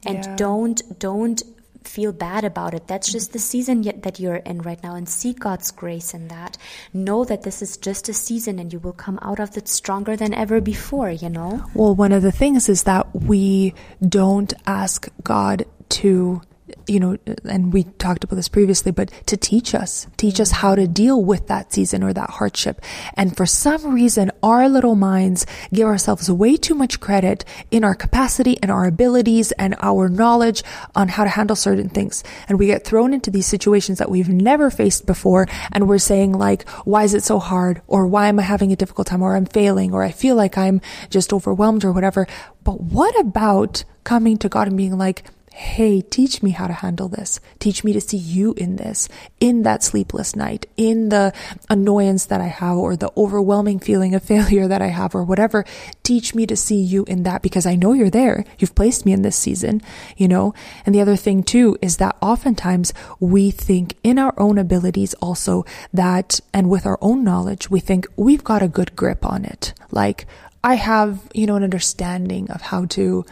And 0.05 0.25
yeah. 0.25 0.35
don't 0.37 0.99
don't 0.99 1.43
feel 1.89 2.13
bad 2.13 2.45
about 2.45 2.73
it. 2.73 2.87
That's 2.87 3.11
just 3.11 3.33
the 3.33 3.39
season 3.39 3.81
that 3.81 4.19
you're 4.19 4.35
in 4.35 4.61
right 4.61 4.81
now 4.83 4.95
and 4.95 5.09
seek 5.09 5.39
God's 5.39 5.71
grace 5.71 6.13
in 6.13 6.27
that. 6.27 6.57
Know 6.93 7.25
that 7.25 7.41
this 7.41 7.61
is 7.61 7.77
just 7.77 8.07
a 8.07 8.13
season 8.13 8.59
and 8.59 8.71
you 8.71 8.79
will 8.79 8.93
come 8.93 9.17
out 9.21 9.39
of 9.39 9.57
it 9.57 9.67
stronger 9.67 10.15
than 10.15 10.33
ever 10.33 10.61
before, 10.61 11.09
you 11.09 11.29
know? 11.29 11.65
Well, 11.73 11.95
one 11.95 12.11
of 12.11 12.21
the 12.21 12.31
things 12.31 12.69
is 12.69 12.83
that 12.83 13.13
we 13.15 13.73
don't 14.07 14.53
ask 14.67 15.09
God 15.23 15.65
to 15.89 16.41
you 16.87 16.99
know, 16.99 17.17
and 17.45 17.73
we 17.73 17.83
talked 17.83 18.23
about 18.23 18.35
this 18.35 18.49
previously, 18.49 18.91
but 18.91 19.09
to 19.27 19.37
teach 19.37 19.75
us, 19.75 20.07
teach 20.17 20.39
us 20.39 20.51
mm-hmm. 20.51 20.61
how 20.61 20.75
to 20.75 20.87
deal 20.87 21.23
with 21.23 21.47
that 21.47 21.73
season 21.73 22.03
or 22.03 22.13
that 22.13 22.29
hardship. 22.29 22.81
And 23.15 23.35
for 23.35 23.45
some 23.45 23.93
reason, 23.93 24.31
our 24.41 24.67
little 24.69 24.95
minds 24.95 25.45
give 25.73 25.87
ourselves 25.87 26.29
way 26.31 26.57
too 26.57 26.75
much 26.75 26.99
credit 26.99 27.45
in 27.71 27.83
our 27.83 27.95
capacity 27.95 28.57
and 28.61 28.71
our 28.71 28.85
abilities 28.85 29.51
and 29.53 29.75
our 29.81 30.09
knowledge 30.09 30.63
on 30.95 31.07
how 31.09 31.23
to 31.23 31.29
handle 31.29 31.55
certain 31.55 31.89
things. 31.89 32.23
And 32.47 32.59
we 32.59 32.67
get 32.67 32.85
thrown 32.85 33.13
into 33.13 33.31
these 33.31 33.45
situations 33.45 33.97
that 33.97 34.09
we've 34.09 34.29
never 34.29 34.69
faced 34.69 35.05
before. 35.05 35.47
And 35.71 35.87
we're 35.87 35.97
saying 35.97 36.33
like, 36.33 36.67
why 36.85 37.03
is 37.03 37.13
it 37.13 37.23
so 37.23 37.39
hard? 37.39 37.81
Or 37.87 38.07
why 38.07 38.27
am 38.27 38.39
I 38.39 38.43
having 38.43 38.71
a 38.71 38.75
difficult 38.75 39.07
time? 39.07 39.21
Or 39.21 39.35
I'm 39.35 39.45
failing? 39.45 39.93
Or 39.93 40.03
I 40.03 40.11
feel 40.11 40.35
like 40.35 40.57
I'm 40.57 40.81
just 41.09 41.33
overwhelmed 41.33 41.83
or 41.83 41.91
whatever. 41.91 42.27
But 42.63 42.81
what 42.81 43.17
about 43.19 43.83
coming 44.03 44.37
to 44.37 44.49
God 44.49 44.67
and 44.67 44.77
being 44.77 44.97
like, 44.97 45.23
Hey, 45.59 45.99
teach 45.99 46.41
me 46.41 46.51
how 46.51 46.67
to 46.67 46.73
handle 46.73 47.09
this. 47.09 47.41
Teach 47.59 47.83
me 47.83 47.91
to 47.91 47.99
see 47.99 48.15
you 48.15 48.53
in 48.53 48.77
this, 48.77 49.09
in 49.41 49.63
that 49.63 49.83
sleepless 49.83 50.33
night, 50.33 50.65
in 50.77 51.09
the 51.09 51.33
annoyance 51.69 52.27
that 52.27 52.39
I 52.39 52.47
have 52.47 52.77
or 52.77 52.95
the 52.95 53.11
overwhelming 53.17 53.79
feeling 53.79 54.15
of 54.15 54.23
failure 54.23 54.69
that 54.69 54.81
I 54.81 54.87
have 54.87 55.13
or 55.13 55.25
whatever. 55.25 55.65
Teach 56.01 56.33
me 56.33 56.47
to 56.47 56.55
see 56.55 56.79
you 56.79 57.03
in 57.09 57.23
that 57.23 57.41
because 57.41 57.65
I 57.65 57.75
know 57.75 57.91
you're 57.91 58.09
there. 58.09 58.45
You've 58.57 58.73
placed 58.73 59.05
me 59.05 59.11
in 59.11 59.21
this 59.21 59.35
season, 59.35 59.81
you 60.15 60.29
know? 60.29 60.53
And 60.85 60.95
the 60.95 61.01
other 61.01 61.17
thing 61.17 61.43
too 61.43 61.77
is 61.81 61.97
that 61.97 62.15
oftentimes 62.21 62.93
we 63.19 63.51
think 63.51 63.97
in 64.01 64.17
our 64.17 64.33
own 64.37 64.57
abilities 64.57 65.13
also 65.15 65.65
that, 65.91 66.39
and 66.53 66.69
with 66.69 66.85
our 66.85 66.97
own 67.01 67.25
knowledge, 67.25 67.69
we 67.69 67.81
think 67.81 68.07
we've 68.15 68.45
got 68.45 68.63
a 68.63 68.69
good 68.69 68.95
grip 68.95 69.25
on 69.25 69.43
it. 69.43 69.73
Like, 69.91 70.25
I 70.63 70.75
have, 70.75 71.29
you 71.33 71.45
know, 71.45 71.57
an 71.57 71.63
understanding 71.65 72.49
of 72.49 72.61
how 72.61 72.85
to 72.85 73.25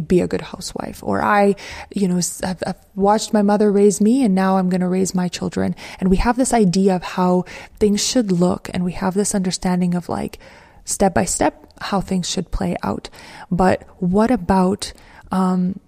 be 0.00 0.20
a 0.20 0.26
good 0.26 0.40
housewife 0.40 1.02
or 1.02 1.22
I, 1.22 1.54
you 1.94 2.08
know, 2.08 2.20
I've, 2.42 2.62
I've 2.66 2.86
watched 2.94 3.32
my 3.32 3.42
mother 3.42 3.70
raise 3.70 4.00
me 4.00 4.24
and 4.24 4.34
now 4.34 4.56
I'm 4.56 4.68
going 4.68 4.80
to 4.80 4.88
raise 4.88 5.14
my 5.14 5.28
children. 5.28 5.74
And 6.00 6.10
we 6.10 6.16
have 6.16 6.36
this 6.36 6.52
idea 6.52 6.96
of 6.96 7.02
how 7.02 7.44
things 7.78 8.04
should 8.04 8.32
look 8.32 8.70
and 8.72 8.84
we 8.84 8.92
have 8.92 9.14
this 9.14 9.34
understanding 9.34 9.94
of 9.94 10.08
like 10.08 10.38
step 10.84 11.14
by 11.14 11.24
step 11.24 11.72
how 11.80 12.00
things 12.00 12.28
should 12.28 12.50
play 12.50 12.76
out. 12.82 13.10
But 13.50 13.82
what 13.98 14.30
about, 14.30 14.92
um, 15.30 15.80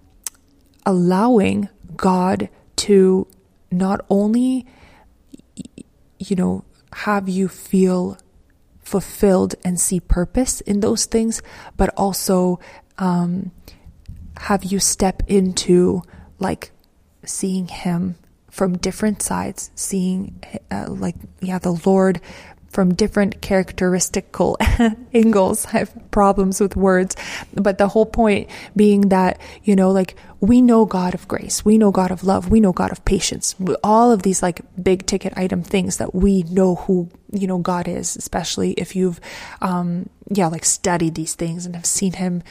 allowing 0.85 1.69
God 1.95 2.49
to 2.77 3.27
not 3.71 4.05
only, 4.09 4.65
you 6.19 6.35
know, 6.35 6.63
have 6.93 7.27
you 7.27 7.47
feel 7.47 8.17
fulfilled 8.81 9.55
and 9.65 9.79
see 9.79 9.99
purpose 9.99 10.61
in 10.61 10.79
those 10.79 11.05
things, 11.05 11.41
but 11.75 11.89
also 11.97 12.59
um, 12.97 13.51
have 14.37 14.63
you 14.63 14.79
step 14.79 15.23
into 15.27 16.01
like 16.39 16.71
seeing 17.25 17.67
Him 17.67 18.15
from 18.49 18.77
different 18.77 19.21
sides, 19.21 19.71
seeing 19.75 20.41
uh, 20.71 20.85
like, 20.89 21.15
yeah, 21.41 21.59
the 21.59 21.73
Lord 21.85 22.21
from 22.75 22.93
different 22.93 23.41
characteristical 23.41 24.57
angles. 25.13 25.65
I 25.67 25.69
have 25.79 26.11
problems 26.11 26.59
with 26.59 26.75
words, 26.75 27.15
but 27.53 27.77
the 27.77 27.87
whole 27.87 28.05
point 28.05 28.49
being 28.75 29.09
that, 29.09 29.39
you 29.63 29.77
know, 29.77 29.91
like 29.91 30.17
we 30.41 30.61
know 30.61 30.85
God 30.85 31.13
of 31.13 31.25
grace, 31.25 31.63
we 31.63 31.77
know 31.77 31.91
God 31.91 32.11
of 32.11 32.25
love, 32.25 32.49
we 32.49 32.59
know 32.59 32.73
God 32.73 32.91
of 32.91 33.05
patience, 33.05 33.55
all 33.81 34.11
of 34.11 34.23
these 34.23 34.43
like 34.43 34.59
big 34.81 35.05
ticket 35.05 35.33
item 35.37 35.63
things 35.63 35.97
that 35.97 36.13
we 36.13 36.43
know 36.43 36.75
who, 36.75 37.09
you 37.31 37.47
know, 37.47 37.59
God 37.59 37.87
is, 37.87 38.17
especially 38.17 38.73
if 38.73 38.93
you've, 38.93 39.21
um, 39.61 40.09
yeah, 40.29 40.47
like 40.47 40.65
studied 40.65 41.15
these 41.15 41.33
things 41.33 41.65
and 41.65 41.75
have 41.75 41.85
seen 41.85 42.13
him 42.13 42.43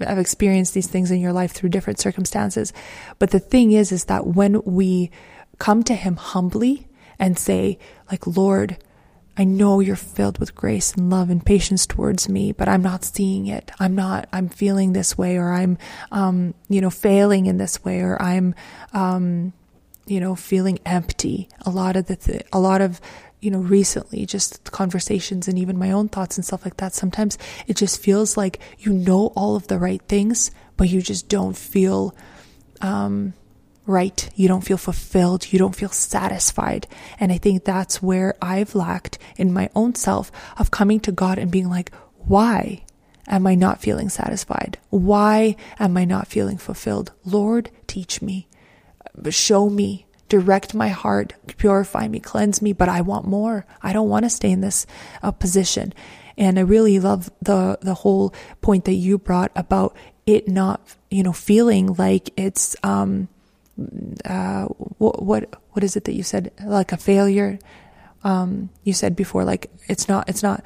have 0.00 0.18
experienced 0.18 0.74
these 0.74 0.88
things 0.88 1.10
in 1.10 1.20
your 1.20 1.32
life 1.32 1.52
through 1.52 1.70
different 1.70 2.00
circumstances. 2.00 2.72
But 3.18 3.30
the 3.30 3.40
thing 3.40 3.72
is, 3.72 3.92
is 3.92 4.04
that 4.06 4.26
when 4.26 4.62
we 4.64 5.10
come 5.58 5.82
to 5.84 5.94
him 5.94 6.16
humbly 6.16 6.88
and 7.18 7.38
say, 7.38 7.78
like, 8.10 8.26
Lord, 8.26 8.78
I 9.36 9.44
know 9.44 9.80
you're 9.80 9.96
filled 9.96 10.38
with 10.38 10.54
grace 10.54 10.92
and 10.92 11.08
love 11.08 11.30
and 11.30 11.44
patience 11.44 11.86
towards 11.86 12.28
me, 12.28 12.52
but 12.52 12.68
I'm 12.68 12.82
not 12.82 13.04
seeing 13.04 13.46
it. 13.46 13.70
I'm 13.78 13.94
not, 13.94 14.28
I'm 14.32 14.48
feeling 14.48 14.92
this 14.92 15.16
way, 15.16 15.36
or 15.36 15.52
I'm, 15.52 15.78
um, 16.12 16.54
you 16.68 16.80
know, 16.80 16.90
failing 16.90 17.46
in 17.46 17.56
this 17.56 17.84
way, 17.84 18.00
or 18.00 18.20
I'm, 18.20 18.54
um, 18.92 19.52
you 20.06 20.20
know, 20.20 20.34
feeling 20.34 20.78
empty. 20.84 21.48
A 21.64 21.70
lot 21.70 21.96
of 21.96 22.06
the, 22.06 22.16
th- 22.16 22.42
a 22.52 22.58
lot 22.58 22.80
of, 22.80 23.00
you 23.40 23.50
know, 23.50 23.58
recently, 23.58 24.26
just 24.26 24.70
conversations 24.70 25.48
and 25.48 25.58
even 25.58 25.78
my 25.78 25.90
own 25.90 26.08
thoughts 26.08 26.36
and 26.36 26.44
stuff 26.44 26.64
like 26.64 26.76
that. 26.76 26.94
Sometimes 26.94 27.38
it 27.66 27.76
just 27.76 28.00
feels 28.02 28.36
like 28.36 28.60
you 28.78 28.92
know 28.92 29.32
all 29.36 29.56
of 29.56 29.68
the 29.68 29.78
right 29.78 30.02
things, 30.02 30.50
but 30.76 30.88
you 30.88 31.00
just 31.00 31.28
don't 31.28 31.56
feel, 31.56 32.14
um, 32.80 33.32
right. 33.86 34.28
You 34.34 34.48
don't 34.48 34.64
feel 34.64 34.76
fulfilled. 34.76 35.52
You 35.52 35.58
don't 35.58 35.76
feel 35.76 35.88
satisfied. 35.88 36.86
And 37.18 37.32
I 37.32 37.38
think 37.38 37.64
that's 37.64 38.02
where 38.02 38.34
I've 38.42 38.74
lacked 38.74 39.18
in 39.36 39.52
my 39.52 39.70
own 39.74 39.94
self 39.94 40.30
of 40.58 40.70
coming 40.70 41.00
to 41.00 41.12
God 41.12 41.38
and 41.38 41.50
being 41.50 41.68
like, 41.68 41.92
why 42.16 42.84
am 43.26 43.46
I 43.46 43.54
not 43.54 43.80
feeling 43.80 44.08
satisfied? 44.08 44.78
Why 44.90 45.56
am 45.78 45.96
I 45.96 46.04
not 46.04 46.28
feeling 46.28 46.58
fulfilled? 46.58 47.12
Lord, 47.24 47.70
teach 47.86 48.20
me, 48.20 48.48
show 49.30 49.70
me, 49.70 50.06
direct 50.30 50.74
my 50.74 50.88
heart, 50.88 51.34
purify 51.58 52.08
me, 52.08 52.20
cleanse 52.20 52.62
me, 52.62 52.72
but 52.72 52.88
I 52.88 53.02
want 53.02 53.26
more. 53.26 53.66
I 53.82 53.92
don't 53.92 54.08
want 54.08 54.24
to 54.24 54.30
stay 54.30 54.50
in 54.50 54.62
this 54.62 54.86
uh, 55.22 55.32
position. 55.32 55.92
And 56.38 56.58
I 56.58 56.62
really 56.62 56.98
love 56.98 57.30
the, 57.42 57.78
the 57.82 57.92
whole 57.92 58.32
point 58.62 58.86
that 58.86 58.94
you 58.94 59.18
brought 59.18 59.52
about 59.54 59.94
it 60.24 60.48
not, 60.48 60.80
you 61.10 61.22
know, 61.22 61.34
feeling 61.34 61.94
like 61.94 62.30
it's, 62.38 62.74
um, 62.82 63.28
uh, 64.24 64.64
what, 64.98 65.22
what 65.22 65.62
what 65.70 65.84
is 65.84 65.96
it 65.96 66.04
that 66.04 66.12
you 66.12 66.22
said 66.22 66.52
like 66.64 66.92
a 66.92 66.98
failure 66.98 67.58
um, 68.24 68.68
you 68.84 68.92
said 68.92 69.16
before 69.16 69.42
like 69.42 69.70
it's 69.88 70.06
not 70.06 70.28
it's 70.28 70.42
not 70.42 70.62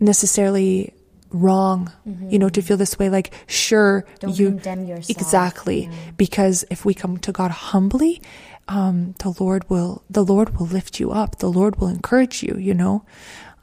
necessarily 0.00 0.92
wrong 1.32 1.92
mm-hmm. 2.06 2.30
you 2.30 2.38
know 2.38 2.48
to 2.48 2.62
feel 2.62 2.76
this 2.76 2.98
way 2.98 3.08
like 3.08 3.32
sure 3.46 4.04
Don't 4.20 4.38
you 4.38 4.48
condemn 4.48 4.84
yourself. 4.84 5.10
exactly 5.10 5.84
yeah. 5.84 6.10
because 6.16 6.64
if 6.70 6.84
we 6.84 6.94
come 6.94 7.18
to 7.18 7.32
god 7.32 7.50
humbly 7.50 8.22
um, 8.68 9.14
the 9.18 9.34
lord 9.40 9.68
will 9.68 10.04
the 10.08 10.24
lord 10.24 10.58
will 10.58 10.66
lift 10.66 11.00
you 11.00 11.10
up 11.10 11.38
the 11.38 11.50
lord 11.50 11.76
will 11.76 11.88
encourage 11.88 12.42
you 12.42 12.56
you 12.58 12.74
know 12.74 13.04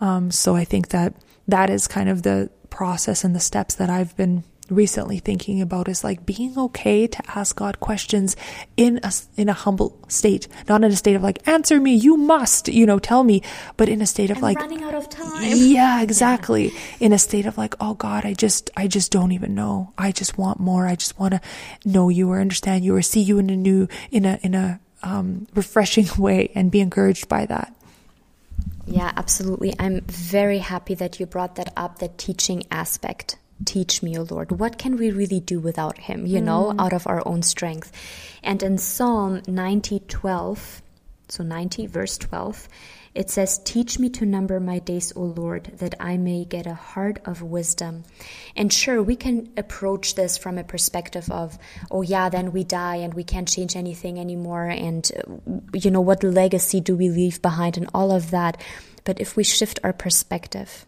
um, 0.02 0.32
so 0.32 0.56
i 0.56 0.64
think 0.64 0.90
that 0.90 1.14
that 1.48 1.70
is 1.70 1.88
kind 1.88 2.10
of 2.10 2.24
the 2.24 2.50
process 2.70 3.24
and 3.24 3.36
the 3.36 3.40
steps 3.40 3.76
that 3.76 3.90
i've 3.90 4.16
been 4.16 4.44
recently 4.72 5.20
thinking 5.20 5.62
about 5.62 5.88
is 5.88 6.04
like 6.04 6.26
being 6.26 6.58
okay 6.58 7.08
to 7.08 7.24
ask 7.36 7.56
God 7.56 7.80
questions 7.80 8.36
in 8.78 9.00
a, 9.04 9.12
in 9.36 9.50
a 9.50 9.54
humble 9.54 9.98
state, 10.08 10.48
not 10.68 10.84
in 10.84 10.92
a 10.92 10.96
state 10.96 11.16
of 11.16 11.24
like, 11.24 11.48
answer 11.48 11.80
me, 11.80 11.96
you 11.96 12.18
must, 12.18 12.68
you 12.68 12.86
know, 12.86 13.00
tell 13.00 13.24
me, 13.24 13.42
but 13.78 13.90
in 13.90 14.02
a 14.02 14.06
state 14.06 14.32
of 14.32 14.38
I'm 14.38 14.44
like, 14.44 14.58
running 14.58 14.84
out 14.84 14.96
of 14.96 15.10
time. 15.10 15.30
Yeah, 15.70 16.02
exactly. 16.02 16.70
Yeah. 16.70 16.80
In 17.00 17.14
a 17.14 17.20
state 17.20 17.46
of 17.46 17.58
like, 17.58 17.76
oh 17.80 17.94
God, 17.94 18.26
I 18.26 18.34
just, 18.34 18.70
I 18.76 18.88
just 18.88 19.12
don't 19.12 19.32
even 19.32 19.56
know. 19.56 19.94
I 19.98 20.12
just 20.12 20.38
want 20.38 20.60
more. 20.60 20.88
I 20.88 20.96
just 20.96 21.20
want 21.20 21.34
to 21.34 21.42
know 21.86 22.10
you 22.10 22.32
or 22.32 22.40
understand 22.40 22.86
you 22.86 22.96
or 22.96 23.02
see 23.02 23.22
you 23.22 23.40
in 23.40 23.50
a 23.50 23.56
new, 23.56 23.88
in 24.12 24.26
a, 24.26 24.40
in 24.42 24.56
a, 24.56 24.80
um, 25.04 25.48
refreshing 25.56 26.08
way 26.18 26.52
and 26.56 26.72
be 26.72 26.82
encouraged 26.82 27.28
by 27.30 27.46
that. 27.46 27.74
Yeah, 28.86 29.12
absolutely. 29.16 29.74
I'm 29.80 30.02
very 30.02 30.58
happy 30.58 30.96
that 30.96 31.20
you 31.20 31.26
brought 31.28 31.56
that 31.56 31.72
up, 31.78 32.00
that 32.00 32.18
teaching 32.18 32.64
aspect 32.72 33.38
teach 33.66 34.02
me, 34.02 34.18
O 34.18 34.24
Lord. 34.24 34.60
What 34.60 34.78
can 34.78 34.98
we 34.98 35.12
really 35.12 35.40
do 35.40 35.60
without 35.60 35.98
Him, 35.98 36.26
you 36.26 36.40
mm. 36.40 36.46
know, 36.46 36.76
out 36.78 36.94
of 36.94 37.08
our 37.08 37.22
own 37.28 37.42
strength? 37.44 37.92
And 38.44 38.62
in 38.64 38.78
Psalm 38.78 39.42
90, 39.48 40.00
12, 40.08 40.82
so 41.28 41.44
90, 41.44 41.88
verse 41.88 42.18
12, 42.18 42.68
it 43.16 43.30
says, 43.30 43.60
Teach 43.60 44.00
me 44.00 44.10
to 44.12 44.26
number 44.26 44.60
my 44.60 44.80
days, 44.80 45.12
O 45.16 45.22
Lord, 45.22 45.66
that 45.78 45.96
I 46.00 46.18
may 46.18 46.46
get 46.46 46.68
a 46.68 46.74
heart 46.74 47.20
of 47.26 47.42
wisdom. 47.42 48.04
And 48.56 48.72
sure, 48.72 49.02
we 49.02 49.16
can 49.16 49.52
approach 49.58 50.16
this 50.16 50.38
from 50.38 50.58
a 50.58 50.64
perspective 50.64 51.30
of, 51.32 51.58
oh, 51.90 52.02
yeah, 52.02 52.30
then 52.30 52.52
we 52.52 52.64
die 52.64 52.98
and 52.98 53.14
we 53.14 53.24
can't 53.24 53.48
change 53.48 53.76
anything 53.76 54.20
anymore. 54.20 54.66
And, 54.66 55.12
you 55.74 55.92
know, 55.92 56.02
what 56.02 56.24
legacy 56.24 56.80
do 56.82 56.96
we 56.96 57.10
leave 57.10 57.42
behind 57.42 57.78
and 57.78 57.90
all 57.94 58.12
of 58.12 58.32
that. 58.32 58.62
But 59.04 59.20
if 59.20 59.36
we 59.36 59.44
shift 59.44 59.80
our 59.84 59.94
perspective, 59.94 60.86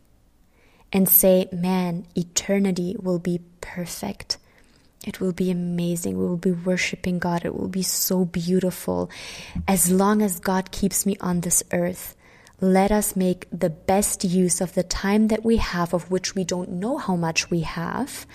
and 0.93 1.07
say, 1.07 1.47
man, 1.51 2.05
eternity 2.15 2.95
will 2.99 3.19
be 3.19 3.41
perfect. 3.61 4.37
It 5.05 5.19
will 5.19 5.31
be 5.31 5.49
amazing. 5.49 6.17
We 6.17 6.25
will 6.25 6.37
be 6.37 6.51
worshiping 6.51 7.17
God. 7.19 7.43
It 7.43 7.55
will 7.55 7.67
be 7.67 7.83
so 7.83 8.25
beautiful. 8.25 9.09
As 9.67 9.91
long 9.91 10.21
as 10.21 10.39
God 10.39 10.71
keeps 10.71 11.05
me 11.05 11.17
on 11.21 11.41
this 11.41 11.63
earth, 11.71 12.15
let 12.59 12.91
us 12.91 13.15
make 13.15 13.47
the 13.51 13.71
best 13.71 14.23
use 14.23 14.61
of 14.61 14.75
the 14.75 14.83
time 14.83 15.29
that 15.29 15.43
we 15.43 15.57
have, 15.57 15.93
of 15.93 16.11
which 16.11 16.35
we 16.35 16.43
don't 16.43 16.69
know 16.73 16.97
how 16.97 17.15
much 17.15 17.49
we 17.49 17.61
have 17.61 18.27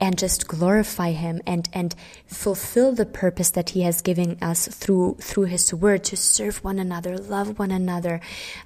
and 0.00 0.18
just 0.18 0.48
glorify 0.48 1.12
him 1.12 1.40
and 1.46 1.68
and 1.72 1.94
fulfill 2.26 2.92
the 2.92 3.06
purpose 3.06 3.50
that 3.50 3.70
he 3.70 3.82
has 3.82 4.02
given 4.02 4.36
us 4.42 4.66
through 4.68 5.16
through 5.20 5.44
his 5.44 5.72
word 5.72 6.02
to 6.04 6.16
serve 6.16 6.62
one 6.64 6.78
another 6.78 7.16
love 7.16 7.58
one 7.58 7.70
another 7.70 8.20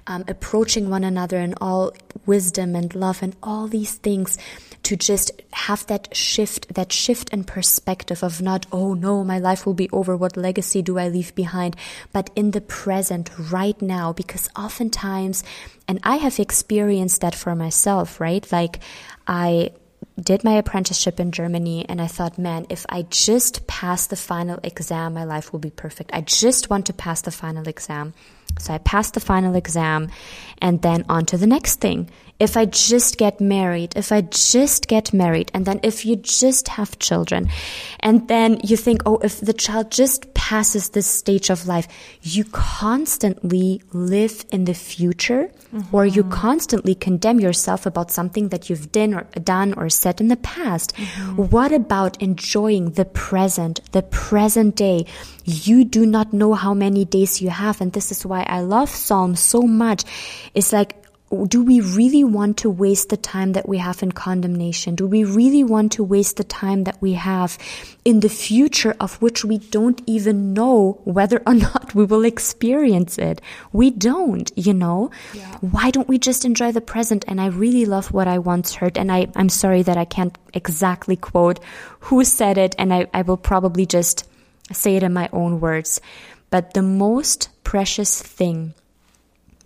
um, 0.07 0.23
approaching 0.27 0.89
one 0.89 1.03
another 1.03 1.37
in 1.37 1.53
all 1.61 1.93
wisdom 2.25 2.75
and 2.75 2.95
love 2.95 3.21
and 3.21 3.35
all 3.43 3.67
these 3.67 3.95
things 3.95 4.37
to 4.83 4.95
just 4.95 5.31
have 5.51 5.85
that 5.87 6.15
shift, 6.15 6.73
that 6.73 6.91
shift 6.91 7.29
in 7.31 7.43
perspective 7.43 8.23
of 8.23 8.41
not, 8.41 8.65
oh 8.71 8.93
no, 8.93 9.23
my 9.23 9.37
life 9.37 9.65
will 9.65 9.73
be 9.73 9.89
over. 9.91 10.15
What 10.15 10.37
legacy 10.37 10.81
do 10.81 10.97
I 10.97 11.09
leave 11.09 11.35
behind? 11.35 11.75
But 12.11 12.29
in 12.35 12.51
the 12.51 12.61
present, 12.61 13.29
right 13.51 13.79
now, 13.81 14.13
because 14.13 14.49
oftentimes, 14.55 15.43
and 15.87 15.99
I 16.03 16.15
have 16.17 16.39
experienced 16.39 17.21
that 17.21 17.35
for 17.35 17.55
myself, 17.55 18.19
right? 18.19 18.49
Like 18.51 18.79
I, 19.27 19.71
did 20.19 20.43
my 20.43 20.53
apprenticeship 20.53 21.19
in 21.19 21.31
Germany 21.31 21.85
and 21.87 22.01
I 22.01 22.07
thought, 22.07 22.37
man, 22.37 22.65
if 22.69 22.85
I 22.89 23.03
just 23.03 23.67
pass 23.67 24.07
the 24.07 24.15
final 24.15 24.59
exam, 24.63 25.13
my 25.13 25.23
life 25.23 25.51
will 25.51 25.59
be 25.59 25.69
perfect. 25.69 26.11
I 26.13 26.21
just 26.21 26.69
want 26.69 26.85
to 26.87 26.93
pass 26.93 27.21
the 27.21 27.31
final 27.31 27.67
exam. 27.67 28.13
So 28.57 28.73
I 28.73 28.79
passed 28.79 29.13
the 29.13 29.19
final 29.19 29.55
exam 29.55 30.09
and 30.61 30.81
then 30.81 31.05
on 31.07 31.25
to 31.27 31.37
the 31.37 31.47
next 31.47 31.79
thing. 31.79 32.09
If 32.39 32.55
I 32.57 32.65
just 32.65 33.17
get 33.17 33.41
married, 33.41 33.93
if 33.95 34.11
I 34.11 34.21
just 34.21 34.87
get 34.87 35.13
married, 35.13 35.51
and 35.53 35.65
then 35.65 35.81
if 35.83 36.05
you 36.05 36.15
just 36.15 36.69
have 36.69 36.97
children, 36.97 37.49
and 37.99 38.29
then 38.29 38.61
you 38.63 38.77
think, 38.77 39.01
oh, 39.05 39.17
if 39.17 39.41
the 39.41 39.51
child 39.51 39.91
just 39.91 40.33
passes 40.49 40.89
this 40.89 41.05
stage 41.05 41.51
of 41.51 41.67
life, 41.67 41.87
you 42.23 42.43
constantly 42.43 43.83
live 43.93 44.43
in 44.51 44.65
the 44.65 44.73
future 44.73 45.51
mm-hmm. 45.71 45.95
or 45.95 46.07
you 46.07 46.23
constantly 46.23 46.95
condemn 46.95 47.39
yourself 47.39 47.85
about 47.85 48.09
something 48.09 48.49
that 48.49 48.67
you've 48.67 48.91
done 48.91 49.13
or, 49.13 49.21
done 49.43 49.75
or 49.75 49.87
said 49.89 50.19
in 50.19 50.27
the 50.27 50.37
past. 50.37 50.95
Mm-hmm. 50.95 51.35
What 51.53 51.71
about 51.71 52.19
enjoying 52.19 52.93
the 52.97 53.05
present, 53.05 53.79
the 53.91 54.01
present 54.01 54.75
day? 54.75 55.05
You 55.45 55.85
do 55.85 56.03
not 56.03 56.33
know 56.33 56.55
how 56.55 56.73
many 56.73 57.05
days 57.05 57.43
you 57.43 57.51
have. 57.51 57.79
And 57.79 57.93
this 57.93 58.11
is 58.11 58.25
why 58.25 58.41
I 58.49 58.61
love 58.61 58.89
Psalms 58.89 59.39
so 59.39 59.61
much. 59.61 60.03
It's 60.55 60.73
like 60.73 60.98
do 61.47 61.63
we 61.63 61.79
really 61.79 62.23
want 62.23 62.57
to 62.57 62.69
waste 62.69 63.09
the 63.09 63.17
time 63.17 63.53
that 63.53 63.69
we 63.69 63.77
have 63.77 64.01
in 64.01 64.11
condemnation? 64.11 64.95
Do 64.95 65.07
we 65.07 65.23
really 65.23 65.63
want 65.63 65.91
to 65.93 66.03
waste 66.03 66.37
the 66.37 66.43
time 66.43 66.85
that 66.85 66.99
we 67.01 67.13
have 67.13 67.57
in 68.03 68.21
the 68.21 68.29
future 68.29 68.95
of 68.99 69.21
which 69.21 69.45
we 69.45 69.59
don't 69.59 70.01
even 70.07 70.53
know 70.53 70.99
whether 71.03 71.41
or 71.45 71.53
not 71.67 71.93
we 71.93 72.05
will 72.05 72.25
experience 72.25 73.17
it? 73.19 73.41
We 73.71 73.91
don't, 73.91 74.51
you 74.55 74.73
know? 74.73 75.11
Yeah. 75.33 75.57
Why 75.61 75.91
don't 75.91 76.07
we 76.07 76.17
just 76.17 76.45
enjoy 76.45 76.71
the 76.71 76.81
present? 76.81 77.25
And 77.27 77.39
I 77.39 77.47
really 77.47 77.85
love 77.85 78.11
what 78.11 78.27
I 78.27 78.39
once 78.39 78.73
heard. 78.73 78.97
And 78.97 79.11
I, 79.11 79.27
I'm 79.35 79.49
sorry 79.49 79.83
that 79.83 79.97
I 79.97 80.05
can't 80.05 80.35
exactly 80.53 81.15
quote 81.15 81.59
who 81.99 82.23
said 82.23 82.57
it. 82.57 82.73
And 82.79 82.91
I, 82.91 83.07
I 83.13 83.21
will 83.21 83.37
probably 83.37 83.85
just 83.85 84.27
say 84.71 84.95
it 84.95 85.03
in 85.03 85.13
my 85.13 85.29
own 85.31 85.59
words. 85.59 86.01
But 86.49 86.73
the 86.73 86.81
most 86.81 87.49
precious 87.63 88.19
thing 88.19 88.73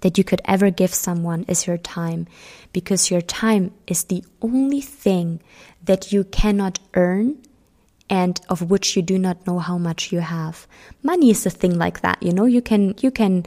that 0.03 0.17
you 0.17 0.23
could 0.23 0.41
ever 0.45 0.69
give 0.69 0.93
someone 0.93 1.43
is 1.47 1.65
your 1.65 1.79
time, 1.79 2.27
because 2.73 3.09
your 3.09 3.21
time 3.21 3.71
is 3.87 4.03
the 4.03 4.23
only 4.41 4.81
thing 4.81 5.39
that 5.83 6.11
you 6.11 6.23
cannot 6.25 6.77
earn 6.93 7.39
and 8.09 8.39
of 8.49 8.69
which 8.69 8.95
you 8.95 9.01
do 9.01 9.17
not 9.17 9.47
know 9.47 9.59
how 9.59 9.77
much 9.77 10.11
you 10.11 10.19
have. 10.19 10.67
Money 11.01 11.31
is 11.31 11.45
a 11.45 11.49
thing 11.49 11.77
like 11.77 12.01
that, 12.01 12.21
you 12.21 12.33
know, 12.33 12.45
you 12.45 12.61
can, 12.61 12.93
you 12.99 13.09
can 13.09 13.45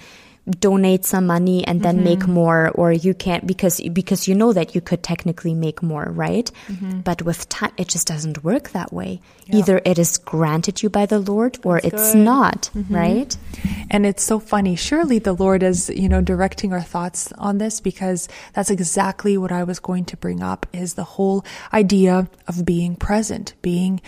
donate 0.48 1.04
some 1.04 1.26
money 1.26 1.66
and 1.66 1.82
then 1.82 1.96
mm-hmm. 1.96 2.04
make 2.04 2.26
more 2.28 2.68
or 2.70 2.92
you 2.92 3.12
can't 3.12 3.46
because 3.48 3.80
because 3.92 4.28
you 4.28 4.34
know 4.34 4.52
that 4.52 4.76
you 4.76 4.80
could 4.80 5.02
technically 5.02 5.54
make 5.54 5.82
more 5.82 6.04
right 6.04 6.52
mm-hmm. 6.68 7.00
but 7.00 7.20
with 7.22 7.48
time 7.48 7.72
it 7.76 7.88
just 7.88 8.06
doesn't 8.06 8.44
work 8.44 8.70
that 8.70 8.92
way 8.92 9.20
either 9.48 9.80
it 9.84 9.98
is 9.98 10.18
granted 10.18 10.84
you 10.84 10.88
by 10.88 11.04
the 11.04 11.18
lord 11.18 11.58
or 11.64 11.80
That's 11.80 11.94
it's 11.94 12.12
good. 12.12 12.24
not 12.24 12.70
mm-hmm. 12.76 12.94
right 12.94 13.36
and 13.90 14.06
it's 14.06 14.22
so 14.22 14.38
funny 14.38 14.76
surely 14.76 15.18
the 15.18 15.32
lord 15.32 15.64
is 15.64 15.90
you 15.90 16.08
know 16.08 16.20
directing 16.20 16.72
our 16.72 16.80
thoughts 16.80 17.32
on 17.32 17.58
this 17.58 17.80
because 17.80 18.28
that's 18.52 18.70
exactly 18.70 19.36
what 19.36 19.50
i 19.50 19.64
was 19.64 19.80
going 19.80 20.04
to 20.04 20.16
bring 20.16 20.44
up 20.44 20.64
is 20.72 20.94
the 20.94 21.04
whole 21.04 21.44
idea 21.72 22.28
of 22.46 22.64
being 22.64 22.94
present 22.94 23.54
being 23.62 24.00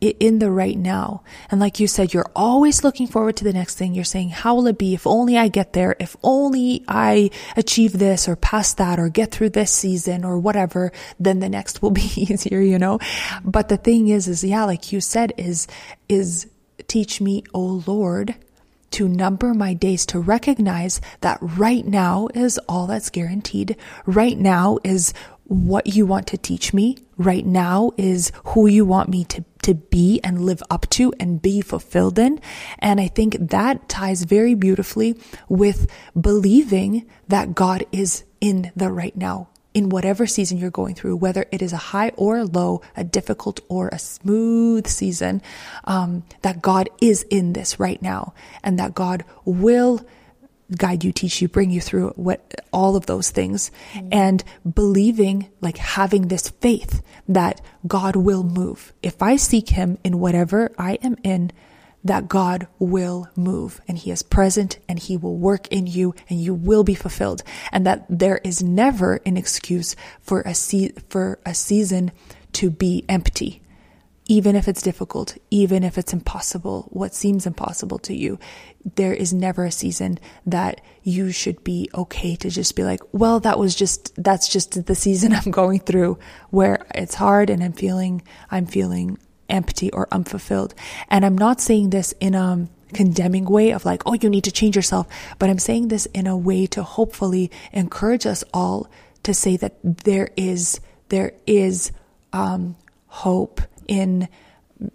in 0.00 0.38
the 0.38 0.50
right 0.50 0.78
now 0.78 1.22
and 1.50 1.60
like 1.60 1.78
you 1.78 1.86
said 1.86 2.14
you're 2.14 2.30
always 2.34 2.82
looking 2.82 3.06
forward 3.06 3.36
to 3.36 3.44
the 3.44 3.52
next 3.52 3.76
thing 3.76 3.94
you're 3.94 4.02
saying 4.02 4.30
how 4.30 4.54
will 4.54 4.66
it 4.66 4.78
be 4.78 4.94
if 4.94 5.06
only 5.06 5.36
i 5.36 5.46
get 5.46 5.73
there. 5.74 5.94
If 6.00 6.16
only 6.22 6.84
I 6.88 7.30
achieve 7.56 7.92
this 7.92 8.28
or 8.28 8.36
pass 8.36 8.72
that 8.74 8.98
or 8.98 9.08
get 9.08 9.30
through 9.30 9.50
this 9.50 9.70
season 9.70 10.24
or 10.24 10.38
whatever, 10.38 10.92
then 11.20 11.40
the 11.40 11.48
next 11.48 11.82
will 11.82 11.90
be 12.02 12.10
easier, 12.16 12.60
you 12.60 12.78
know? 12.78 12.98
But 13.44 13.68
the 13.68 13.76
thing 13.76 14.08
is, 14.08 14.26
is 14.26 14.42
yeah, 14.42 14.64
like 14.64 14.92
you 14.92 15.00
said, 15.00 15.32
is, 15.36 15.66
is 16.08 16.48
teach 16.88 17.20
me, 17.20 17.44
O 17.52 17.82
Lord, 17.86 18.34
to 18.92 19.08
number 19.08 19.52
my 19.54 19.74
days 19.74 20.06
to 20.06 20.20
recognize 20.20 21.00
that 21.20 21.38
right 21.40 21.84
now 21.84 22.28
is 22.34 22.58
all 22.68 22.86
that's 22.86 23.10
guaranteed. 23.10 23.76
Right 24.06 24.38
now 24.38 24.78
is 24.84 25.12
what 25.46 25.88
you 25.88 26.06
want 26.06 26.26
to 26.28 26.38
teach 26.38 26.72
me 26.72 26.96
right 27.16 27.44
now 27.44 27.92
is 27.96 28.32
who 28.46 28.66
you 28.66 28.84
want 28.84 29.08
me 29.08 29.24
to, 29.24 29.44
to 29.64 29.74
be 29.74 30.20
and 30.22 30.44
live 30.44 30.62
up 30.70 30.88
to 30.90 31.12
and 31.18 31.42
be 31.42 31.60
fulfilled 31.60 32.18
in. 32.18 32.40
And 32.78 33.00
I 33.00 33.08
think 33.08 33.36
that 33.40 33.88
ties 33.88 34.22
very 34.22 34.54
beautifully 34.54 35.18
with 35.48 35.90
believing 36.18 37.06
that 37.28 37.54
God 37.54 37.84
is 37.92 38.24
in 38.40 38.72
the 38.76 38.90
right 38.90 39.16
now 39.16 39.48
in 39.74 39.88
whatever 39.88 40.26
season 40.26 40.56
you're 40.56 40.70
going 40.70 40.94
through, 40.94 41.16
whether 41.16 41.46
it 41.50 41.60
is 41.60 41.72
a 41.72 41.76
high 41.76 42.10
or 42.10 42.38
a 42.38 42.44
low, 42.44 42.80
a 42.96 43.02
difficult 43.02 43.58
or 43.68 43.88
a 43.88 43.98
smooth 43.98 44.86
season, 44.86 45.42
um, 45.84 46.22
that 46.42 46.62
God 46.62 46.88
is 47.00 47.24
in 47.24 47.54
this 47.54 47.80
right 47.80 48.00
now 48.00 48.34
and 48.62 48.78
that 48.78 48.94
God 48.94 49.24
will 49.44 50.06
guide 50.76 51.04
you, 51.04 51.12
teach 51.12 51.42
you, 51.42 51.48
bring 51.48 51.70
you 51.70 51.80
through 51.80 52.10
what 52.16 52.54
all 52.72 52.96
of 52.96 53.06
those 53.06 53.30
things 53.30 53.70
mm-hmm. 53.92 54.08
and 54.12 54.44
believing, 54.70 55.50
like 55.60 55.76
having 55.76 56.28
this 56.28 56.48
faith 56.48 57.02
that 57.28 57.60
God 57.86 58.16
will 58.16 58.42
move. 58.42 58.92
If 59.02 59.22
I 59.22 59.36
seek 59.36 59.70
him 59.70 59.98
in 60.04 60.20
whatever 60.20 60.72
I 60.78 60.94
am 60.94 61.16
in, 61.22 61.52
that 62.04 62.28
God 62.28 62.66
will 62.78 63.28
move 63.34 63.80
and 63.88 63.96
he 63.96 64.10
is 64.10 64.22
present 64.22 64.78
and 64.88 64.98
he 64.98 65.16
will 65.16 65.36
work 65.36 65.68
in 65.68 65.86
you 65.86 66.14
and 66.28 66.38
you 66.38 66.52
will 66.52 66.84
be 66.84 66.94
fulfilled 66.94 67.42
and 67.72 67.86
that 67.86 68.04
there 68.10 68.40
is 68.44 68.62
never 68.62 69.20
an 69.24 69.38
excuse 69.38 69.96
for 70.20 70.42
a 70.42 70.54
se- 70.54 70.92
for 71.08 71.38
a 71.46 71.54
season 71.54 72.12
to 72.52 72.70
be 72.70 73.04
empty 73.08 73.62
even 74.26 74.56
if 74.56 74.68
it's 74.68 74.80
difficult, 74.82 75.36
even 75.50 75.84
if 75.84 75.98
it's 75.98 76.12
impossible, 76.12 76.88
what 76.90 77.14
seems 77.14 77.46
impossible 77.46 77.98
to 77.98 78.14
you, 78.14 78.38
there 78.96 79.12
is 79.12 79.34
never 79.34 79.66
a 79.66 79.70
season 79.70 80.18
that 80.46 80.80
you 81.02 81.30
should 81.30 81.62
be 81.62 81.90
okay 81.94 82.34
to 82.36 82.48
just 82.48 82.74
be 82.74 82.84
like, 82.84 83.00
well, 83.12 83.38
that 83.40 83.58
was 83.58 83.74
just, 83.74 84.14
that's 84.16 84.48
just 84.48 84.86
the 84.86 84.94
season 84.94 85.32
I'm 85.34 85.50
going 85.50 85.80
through 85.80 86.18
where 86.50 86.86
it's 86.94 87.14
hard 87.14 87.50
and 87.50 87.62
I'm 87.62 87.74
feeling, 87.74 88.22
I'm 88.50 88.64
feeling 88.64 89.18
empty 89.50 89.92
or 89.92 90.08
unfulfilled. 90.10 90.74
And 91.10 91.24
I'm 91.24 91.36
not 91.36 91.60
saying 91.60 91.90
this 91.90 92.14
in 92.18 92.34
a 92.34 92.66
condemning 92.94 93.44
way 93.44 93.72
of 93.72 93.84
like, 93.84 94.02
oh, 94.06 94.14
you 94.14 94.30
need 94.30 94.44
to 94.44 94.52
change 94.52 94.74
yourself, 94.74 95.06
but 95.38 95.50
I'm 95.50 95.58
saying 95.58 95.88
this 95.88 96.06
in 96.06 96.26
a 96.26 96.36
way 96.36 96.66
to 96.68 96.82
hopefully 96.82 97.50
encourage 97.72 98.24
us 98.24 98.42
all 98.54 98.88
to 99.24 99.34
say 99.34 99.58
that 99.58 99.74
there 99.82 100.30
is, 100.36 100.80
there 101.10 101.32
is, 101.46 101.92
um, 102.32 102.76
hope 103.06 103.60
in 103.88 104.28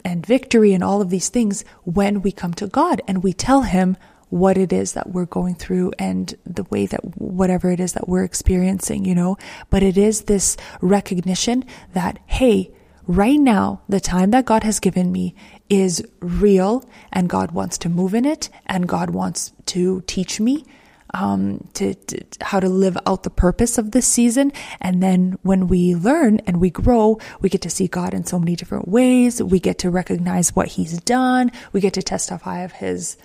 and 0.04 0.26
victory 0.26 0.74
and 0.74 0.84
all 0.84 1.02
of 1.02 1.10
these 1.10 1.30
things 1.30 1.64
when 1.84 2.22
we 2.22 2.32
come 2.32 2.54
to 2.54 2.68
God 2.68 3.02
and 3.08 3.24
we 3.24 3.34
tell 3.34 3.62
him 3.62 3.98
what 4.30 4.58
it 4.58 4.72
is 4.72 4.94
that 4.94 5.10
we're 5.10 5.26
going 5.26 5.56
through 5.56 5.92
and 5.98 6.36
the 6.46 6.66
way 6.66 6.86
that 6.86 7.18
whatever 7.18 7.72
it 7.72 7.80
is 7.80 7.94
that 7.94 8.08
we're 8.08 8.24
experiencing, 8.24 9.06
you 9.06 9.16
know, 9.16 9.38
but 9.70 9.82
it 9.82 9.98
is 9.98 10.24
this 10.24 10.56
recognition 10.82 11.66
that, 11.94 12.20
hey, 12.28 12.72
right 13.08 13.40
now, 13.40 13.82
the 13.90 14.00
time 14.00 14.32
that 14.32 14.46
God 14.46 14.64
has 14.64 14.80
given 14.80 15.12
me 15.12 15.34
is 15.68 16.06
real 16.20 16.88
and 17.12 17.28
God 17.30 17.52
wants 17.52 17.78
to 17.80 17.90
move 17.90 18.14
in 18.14 18.26
it 18.26 18.50
and 18.68 18.88
God 18.88 19.10
wants 19.10 19.52
to 19.68 20.02
teach 20.06 20.40
me 20.40 20.64
um, 21.14 21.68
to, 21.74 21.94
to, 21.94 22.24
how 22.42 22.60
to 22.60 22.70
live 22.70 22.98
out 23.06 23.24
the 23.24 23.30
purpose 23.30 23.78
of 23.78 23.92
this 23.92 24.08
season. 24.08 24.52
And 24.82 25.02
then 25.02 25.38
when 25.42 25.68
we 25.68 25.96
learn 25.96 26.40
and 26.40 26.60
we 26.60 26.70
grow, 26.70 27.20
we 27.42 27.50
get 27.50 27.62
to 27.64 27.70
see 27.70 27.88
God 27.88 28.14
in 28.14 28.26
so 28.26 28.40
many 28.40 28.56
different 28.56 28.88
ways. 28.88 29.42
We 29.42 29.60
get 29.60 29.78
to 29.80 29.90
recognize 29.90 30.56
what 30.56 30.68
He's 30.68 31.00
done. 31.02 31.52
We 31.74 31.82
get 31.82 31.94
to 31.94 32.02
testify 32.02 32.62
of 32.62 32.74
His, 32.74 33.18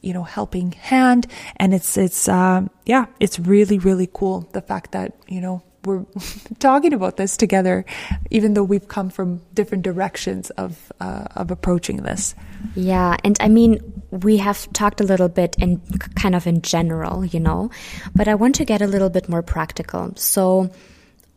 you 0.00 0.12
know, 0.12 0.24
helping 0.24 0.72
hand. 0.72 1.26
And 1.56 1.74
it's 1.74 1.96
it's 1.96 2.28
uh, 2.28 2.66
yeah, 2.84 3.06
it's 3.20 3.38
really 3.38 3.78
really 3.78 4.08
cool 4.12 4.48
the 4.52 4.62
fact 4.62 4.92
that 4.92 5.14
you 5.26 5.40
know 5.40 5.62
we're 5.86 6.04
talking 6.58 6.92
about 6.92 7.16
this 7.16 7.36
together, 7.36 7.84
even 8.30 8.54
though 8.54 8.64
we've 8.64 8.88
come 8.88 9.08
from 9.08 9.40
different 9.54 9.84
directions 9.84 10.50
of 10.50 10.92
uh, 11.00 11.26
of 11.36 11.50
approaching 11.50 12.02
this. 12.02 12.34
Yeah, 12.74 13.16
and 13.24 13.36
I 13.40 13.48
mean, 13.48 14.02
we 14.10 14.36
have 14.38 14.70
talked 14.72 15.00
a 15.00 15.04
little 15.04 15.28
bit 15.28 15.56
in 15.58 15.80
kind 16.16 16.34
of 16.34 16.46
in 16.46 16.62
general, 16.62 17.24
you 17.24 17.40
know, 17.40 17.70
but 18.14 18.28
I 18.28 18.34
want 18.34 18.56
to 18.56 18.64
get 18.64 18.82
a 18.82 18.86
little 18.86 19.10
bit 19.10 19.28
more 19.28 19.42
practical. 19.42 20.12
So. 20.16 20.70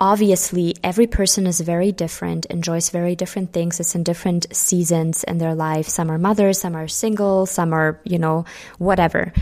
Obviously, 0.02 0.78
every 0.82 1.08
person 1.08 1.46
is 1.46 1.60
very 1.60 1.92
different, 1.92 2.46
enjoys 2.46 2.90
very 2.90 3.18
different 3.18 3.52
things. 3.52 3.82
It's 3.82 3.96
in 3.96 4.04
different 4.04 4.48
seasons 4.56 5.26
in 5.26 5.40
their 5.40 5.54
life. 5.54 5.90
Some 5.90 6.10
are 6.10 6.18
mothers, 6.18 6.58
some 6.58 6.74
are 6.74 6.88
single, 6.88 7.46
some 7.46 7.74
are, 7.74 8.00
you 8.06 8.18
know, 8.18 8.46
whatever. 8.78 9.34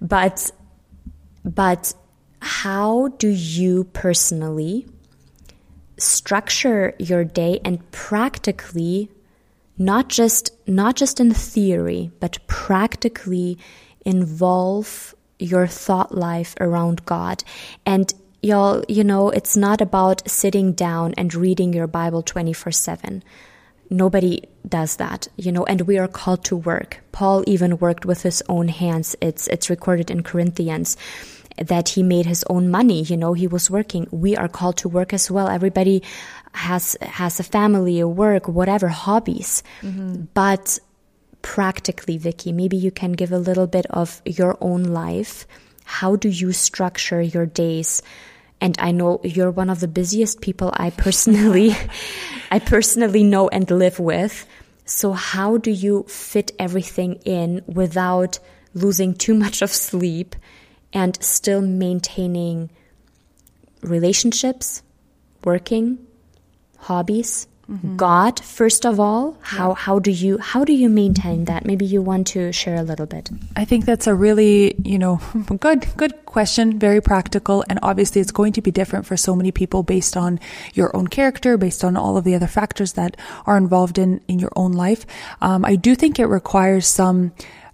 But, 0.00 0.50
but 1.44 1.94
how 2.40 3.08
do 3.18 3.28
you 3.28 3.84
personally 3.84 4.86
structure 5.98 6.94
your 6.98 7.24
day 7.24 7.60
and 7.64 7.90
practically 7.92 9.10
not 9.76 10.08
just 10.08 10.50
not 10.66 10.96
just 10.96 11.20
in 11.20 11.32
theory 11.32 12.10
but 12.20 12.38
practically 12.46 13.58
involve 14.04 15.14
your 15.38 15.66
thought 15.66 16.14
life 16.14 16.54
around 16.60 17.04
God? 17.04 17.44
And 17.84 18.12
y'all 18.42 18.82
you 18.88 19.04
know 19.04 19.30
it's 19.30 19.56
not 19.56 19.80
about 19.80 20.28
sitting 20.28 20.72
down 20.72 21.12
and 21.18 21.34
reading 21.34 21.74
your 21.74 21.86
bible 21.86 22.22
24/7 22.22 23.22
nobody 23.90 24.40
does 24.66 24.96
that 24.96 25.28
you 25.36 25.52
know 25.52 25.64
and 25.66 25.82
we 25.82 25.98
are 25.98 26.08
called 26.08 26.42
to 26.44 26.56
work. 26.56 27.00
Paul 27.12 27.44
even 27.46 27.76
worked 27.78 28.06
with 28.06 28.22
his 28.22 28.42
own 28.48 28.68
hands. 28.68 29.14
It's 29.20 29.46
it's 29.48 29.68
recorded 29.68 30.10
in 30.10 30.22
corinthians 30.22 30.96
that 31.60 31.90
he 31.90 32.02
made 32.02 32.26
his 32.26 32.44
own 32.48 32.70
money. 32.70 33.02
You 33.02 33.16
know 33.16 33.32
he 33.32 33.46
was 33.46 33.70
working. 33.70 34.06
We 34.10 34.36
are 34.36 34.48
called 34.48 34.78
to 34.78 34.88
work 34.88 35.12
as 35.12 35.30
well. 35.30 35.48
Everybody 35.48 36.02
has 36.52 36.96
has 37.02 37.38
a 37.38 37.44
family 37.44 38.00
a 38.00 38.08
work 38.08 38.48
whatever 38.48 38.88
hobbies. 38.88 39.62
Mm-hmm. 39.82 40.24
but 40.34 40.78
practically 41.42 42.18
vicki 42.18 42.52
maybe 42.52 42.76
you 42.76 42.90
can 42.90 43.12
give 43.12 43.32
a 43.32 43.38
little 43.38 43.66
bit 43.66 43.86
of 43.90 44.20
your 44.24 44.58
own 44.60 44.84
life. 44.84 45.46
How 45.84 46.16
do 46.16 46.28
you 46.28 46.52
structure 46.52 47.20
your 47.20 47.46
days? 47.46 48.02
And 48.60 48.76
I 48.78 48.90
know 48.90 49.20
you're 49.24 49.50
one 49.50 49.70
of 49.70 49.80
the 49.80 49.88
busiest 49.88 50.40
people 50.40 50.70
I 50.74 50.90
personally 50.90 51.74
I 52.50 52.58
personally 52.58 53.22
know 53.24 53.48
and 53.48 53.70
live 53.70 53.98
with. 53.98 54.46
So 54.84 55.12
how 55.12 55.56
do 55.56 55.70
you 55.70 56.04
fit 56.08 56.52
everything 56.58 57.14
in 57.24 57.62
without 57.66 58.38
losing 58.74 59.14
too 59.14 59.34
much 59.34 59.62
of 59.62 59.70
sleep 59.70 60.36
and 60.92 61.22
still 61.22 61.60
maintaining 61.60 62.70
relationships, 63.82 64.82
working, 65.44 65.98
hobbies, 66.78 67.46
Mm-hmm. 67.70 67.96
God 67.96 68.40
first 68.40 68.84
of 68.84 68.98
all 68.98 69.38
how 69.42 69.68
yeah. 69.68 69.74
how 69.76 70.00
do 70.00 70.10
you 70.10 70.38
how 70.38 70.64
do 70.64 70.72
you 70.72 70.88
maintain 70.88 71.44
that 71.44 71.64
maybe 71.64 71.86
you 71.86 72.02
want 72.02 72.26
to 72.28 72.50
share 72.50 72.74
a 72.74 72.82
little 72.82 73.06
bit 73.06 73.30
I 73.54 73.64
think 73.64 73.84
that's 73.84 74.08
a 74.08 74.14
really 74.14 74.74
you 74.84 74.98
know 74.98 75.20
good 75.60 75.86
good 75.96 76.26
question 76.26 76.80
very 76.80 77.00
practical 77.00 77.64
and 77.68 77.78
obviously 77.80 78.20
it's 78.20 78.32
going 78.32 78.54
to 78.54 78.60
be 78.60 78.72
different 78.72 79.06
for 79.06 79.16
so 79.16 79.36
many 79.36 79.52
people 79.52 79.84
based 79.84 80.16
on 80.16 80.40
your 80.74 80.96
own 80.96 81.06
character 81.06 81.56
based 81.56 81.84
on 81.84 81.96
all 81.96 82.16
of 82.16 82.24
the 82.24 82.34
other 82.34 82.48
factors 82.48 82.94
that 82.94 83.16
are 83.46 83.56
involved 83.56 83.98
in 83.98 84.20
in 84.26 84.40
your 84.40 84.52
own 84.56 84.72
life 84.72 85.06
um, 85.40 85.64
I 85.64 85.76
do 85.76 85.94
think 85.94 86.18
it 86.18 86.26
requires 86.26 86.88
some 86.88 87.30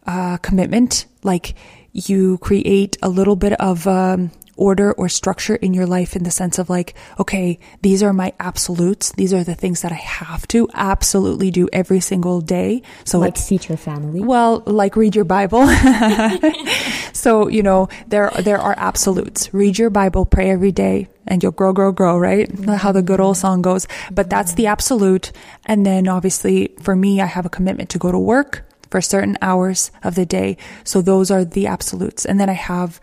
uh, 0.06 0.36
commitment 0.38 1.06
like 1.22 1.54
you 1.96 2.38
create 2.38 2.96
a 3.02 3.08
little 3.08 3.36
bit 3.36 3.54
of 3.54 3.86
um, 3.86 4.30
order 4.56 4.92
or 4.92 5.08
structure 5.08 5.54
in 5.54 5.74
your 5.74 5.86
life 5.86 6.16
in 6.16 6.24
the 6.24 6.30
sense 6.30 6.58
of 6.58 6.68
like, 6.68 6.94
okay, 7.18 7.58
these 7.82 8.02
are 8.02 8.12
my 8.12 8.32
absolutes. 8.40 9.12
These 9.12 9.32
are 9.32 9.44
the 9.44 9.54
things 9.54 9.82
that 9.82 9.92
I 9.92 9.96
have 9.96 10.46
to 10.48 10.68
absolutely 10.74 11.50
do 11.50 11.68
every 11.72 12.00
single 12.00 12.40
day. 12.40 12.82
So 13.04 13.18
like 13.18 13.36
feed 13.36 13.68
your 13.68 13.78
family. 13.78 14.20
Well, 14.20 14.62
like 14.66 14.96
read 14.96 15.14
your 15.14 15.24
Bible. 15.24 15.66
so, 17.12 17.48
you 17.48 17.62
know, 17.62 17.88
there, 18.08 18.30
there 18.40 18.58
are 18.58 18.74
absolutes. 18.76 19.52
Read 19.54 19.78
your 19.78 19.90
Bible, 19.90 20.26
pray 20.26 20.50
every 20.50 20.72
day, 20.72 21.08
and 21.26 21.42
you'll 21.42 21.52
grow, 21.52 21.72
grow, 21.72 21.92
grow, 21.92 22.18
right? 22.18 22.50
Mm-hmm. 22.50 22.72
How 22.72 22.92
the 22.92 23.02
good 23.02 23.20
old 23.20 23.36
song 23.36 23.62
goes. 23.62 23.86
But 24.10 24.30
that's 24.30 24.54
the 24.54 24.66
absolute. 24.66 25.32
And 25.66 25.84
then 25.84 26.08
obviously 26.08 26.74
for 26.80 26.96
me, 26.96 27.20
I 27.20 27.26
have 27.26 27.46
a 27.46 27.50
commitment 27.50 27.90
to 27.90 27.98
go 27.98 28.10
to 28.12 28.18
work 28.18 28.64
for 28.96 29.02
certain 29.02 29.36
hours 29.42 29.90
of 30.04 30.14
the 30.14 30.24
day. 30.24 30.56
So 30.84 31.02
those 31.02 31.30
are 31.30 31.44
the 31.44 31.66
absolutes. 31.66 32.24
And 32.24 32.40
then 32.40 32.48
I 32.48 32.54
have 32.54 32.98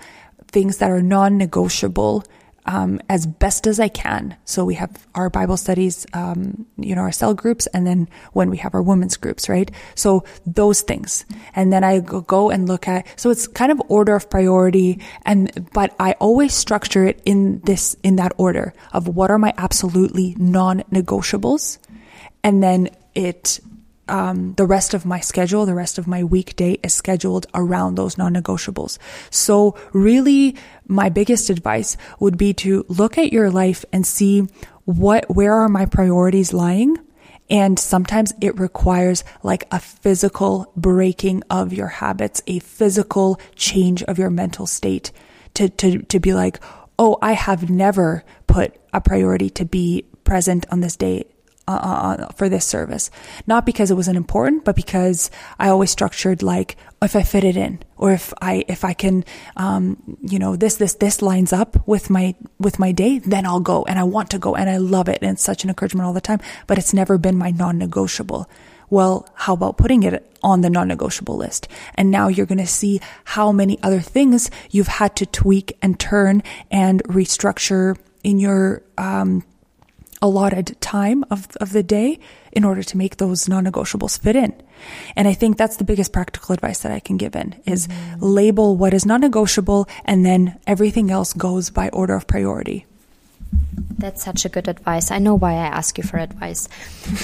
things 0.47 0.77
that 0.77 0.89
are 0.89 1.03
non-negotiable 1.03 2.23
um, 2.65 2.99
as 3.09 3.27
best 3.27 3.67
as 3.67 3.79
I 3.79 3.89
can. 3.89 4.35
So 4.43 4.65
we 4.65 4.73
have 4.73 5.05
our 5.13 5.29
Bible 5.29 5.55
studies, 5.55 6.07
um, 6.13 6.65
you 6.77 6.95
know, 6.95 7.01
our 7.01 7.11
cell 7.11 7.35
groups, 7.35 7.67
and 7.67 7.85
then 7.85 8.09
when 8.31 8.49
we 8.49 8.57
have 8.57 8.73
our 8.73 8.81
women's 8.81 9.17
groups, 9.17 9.47
right? 9.47 9.69
So 9.93 10.23
those 10.47 10.81
things, 10.81 11.27
and 11.53 11.71
then 11.71 11.83
I 11.83 11.99
go 11.99 12.49
and 12.49 12.67
look 12.67 12.87
at. 12.87 13.05
So 13.19 13.29
it's 13.29 13.45
kind 13.45 13.71
of 13.71 13.79
order 13.87 14.15
of 14.15 14.31
priority, 14.31 14.99
and 15.27 15.69
but 15.73 15.93
I 15.99 16.13
always 16.13 16.55
structure 16.55 17.05
it 17.05 17.21
in 17.23 17.59
this 17.65 17.95
in 18.01 18.15
that 18.15 18.31
order 18.37 18.73
of 18.93 19.07
what 19.07 19.29
are 19.29 19.37
my 19.37 19.53
absolutely 19.57 20.33
non-negotiables, 20.39 21.77
and 22.41 22.63
then 22.63 22.89
it 23.13 23.59
um, 24.07 24.53
the 24.55 24.65
rest 24.65 24.93
of 24.93 25.05
my 25.05 25.19
schedule, 25.19 25.65
the 25.65 25.73
rest 25.73 25.97
of 25.97 26.07
my 26.07 26.23
weekday 26.23 26.77
is 26.83 26.93
scheduled 26.93 27.47
around 27.53 27.95
those 27.95 28.17
non-negotiables. 28.17 28.97
So 29.29 29.77
really, 29.93 30.55
my 30.87 31.09
biggest 31.09 31.49
advice 31.49 31.97
would 32.19 32.37
be 32.37 32.53
to 32.55 32.85
look 32.87 33.17
at 33.17 33.31
your 33.31 33.49
life 33.49 33.85
and 33.93 34.05
see 34.05 34.47
what, 34.85 35.33
where 35.33 35.53
are 35.53 35.69
my 35.69 35.85
priorities 35.85 36.53
lying? 36.53 36.97
And 37.49 37.77
sometimes 37.77 38.33
it 38.41 38.59
requires 38.59 39.23
like 39.43 39.67
a 39.71 39.79
physical 39.79 40.71
breaking 40.75 41.43
of 41.49 41.73
your 41.73 41.87
habits, 41.87 42.41
a 42.47 42.59
physical 42.59 43.39
change 43.55 44.01
of 44.03 44.17
your 44.17 44.29
mental 44.29 44.65
state 44.65 45.11
to, 45.53 45.69
to, 45.69 46.01
to 46.03 46.19
be 46.19 46.33
like, 46.33 46.59
oh, 46.97 47.17
I 47.21 47.33
have 47.33 47.69
never 47.69 48.23
put 48.47 48.75
a 48.93 49.01
priority 49.01 49.49
to 49.51 49.65
be 49.65 50.05
present 50.23 50.65
on 50.71 50.79
this 50.79 50.95
day 50.95 51.25
uh, 51.67 51.71
uh, 51.71 52.23
uh, 52.23 52.27
for 52.33 52.49
this 52.49 52.65
service. 52.65 53.09
Not 53.47 53.65
because 53.65 53.89
it 53.89 53.95
wasn't 53.95 54.17
important, 54.17 54.65
but 54.65 54.75
because 54.75 55.31
I 55.59 55.69
always 55.69 55.91
structured 55.91 56.43
like 56.43 56.75
if 57.01 57.15
I 57.15 57.23
fit 57.23 57.43
it 57.43 57.55
in, 57.55 57.79
or 57.97 58.11
if 58.11 58.33
I 58.41 58.65
if 58.67 58.83
I 58.83 58.93
can, 58.93 59.23
um, 59.55 60.17
you 60.21 60.39
know, 60.39 60.55
this 60.55 60.75
this 60.75 60.95
this 60.95 61.21
lines 61.21 61.53
up 61.53 61.87
with 61.87 62.09
my 62.09 62.35
with 62.59 62.79
my 62.79 62.91
day, 62.91 63.19
then 63.19 63.45
I'll 63.45 63.59
go, 63.59 63.83
and 63.85 63.97
I 63.97 64.03
want 64.03 64.29
to 64.31 64.39
go, 64.39 64.55
and 64.55 64.69
I 64.69 64.77
love 64.77 65.07
it, 65.07 65.19
and 65.21 65.31
it's 65.31 65.43
such 65.43 65.63
an 65.63 65.69
encouragement 65.69 66.05
all 66.05 66.13
the 66.13 66.21
time. 66.21 66.39
But 66.67 66.77
it's 66.77 66.93
never 66.93 67.17
been 67.17 67.37
my 67.37 67.51
non-negotiable. 67.51 68.49
Well, 68.89 69.27
how 69.33 69.53
about 69.53 69.77
putting 69.77 70.03
it 70.03 70.37
on 70.43 70.61
the 70.61 70.69
non-negotiable 70.69 71.37
list? 71.37 71.67
And 71.95 72.11
now 72.11 72.27
you're 72.27 72.45
going 72.45 72.57
to 72.59 72.67
see 72.67 73.01
how 73.23 73.51
many 73.51 73.81
other 73.81 74.01
things 74.01 74.51
you've 74.69 74.87
had 74.87 75.15
to 75.15 75.25
tweak 75.25 75.77
and 75.81 75.99
turn 75.99 76.43
and 76.69 77.01
restructure 77.05 77.97
in 78.23 78.39
your 78.39 78.83
um, 78.97 79.43
allotted 80.23 80.79
time 80.79 81.25
of, 81.29 81.53
of 81.57 81.73
the 81.73 81.83
day 81.83 82.17
in 82.53 82.63
order 82.63 82.81
to 82.81 82.97
make 82.97 83.17
those 83.17 83.49
non-negotiables 83.49 84.17
fit 84.17 84.37
in. 84.37 84.53
And 85.17 85.27
I 85.27 85.33
think 85.33 85.57
that's 85.57 85.75
the 85.75 85.83
biggest 85.83 86.13
practical 86.13 86.53
advice 86.53 86.79
that 86.79 86.93
I 86.93 87.01
can 87.01 87.17
give 87.17 87.35
in 87.35 87.61
is 87.65 87.87
mm-hmm. 87.87 88.23
label 88.23 88.77
what 88.77 88.93
is 88.93 89.05
non-negotiable 89.05 89.89
and 90.05 90.25
then 90.25 90.57
everything 90.65 91.11
else 91.11 91.33
goes 91.33 91.69
by 91.69 91.89
order 91.89 92.15
of 92.15 92.25
priority. 92.25 92.85
That's 93.97 94.23
such 94.23 94.45
a 94.45 94.49
good 94.49 94.69
advice. 94.69 95.11
I 95.11 95.19
know 95.19 95.35
why 95.35 95.53
I 95.53 95.67
ask 95.67 95.97
you 95.97 96.05
for 96.05 96.17
advice. 96.17 96.69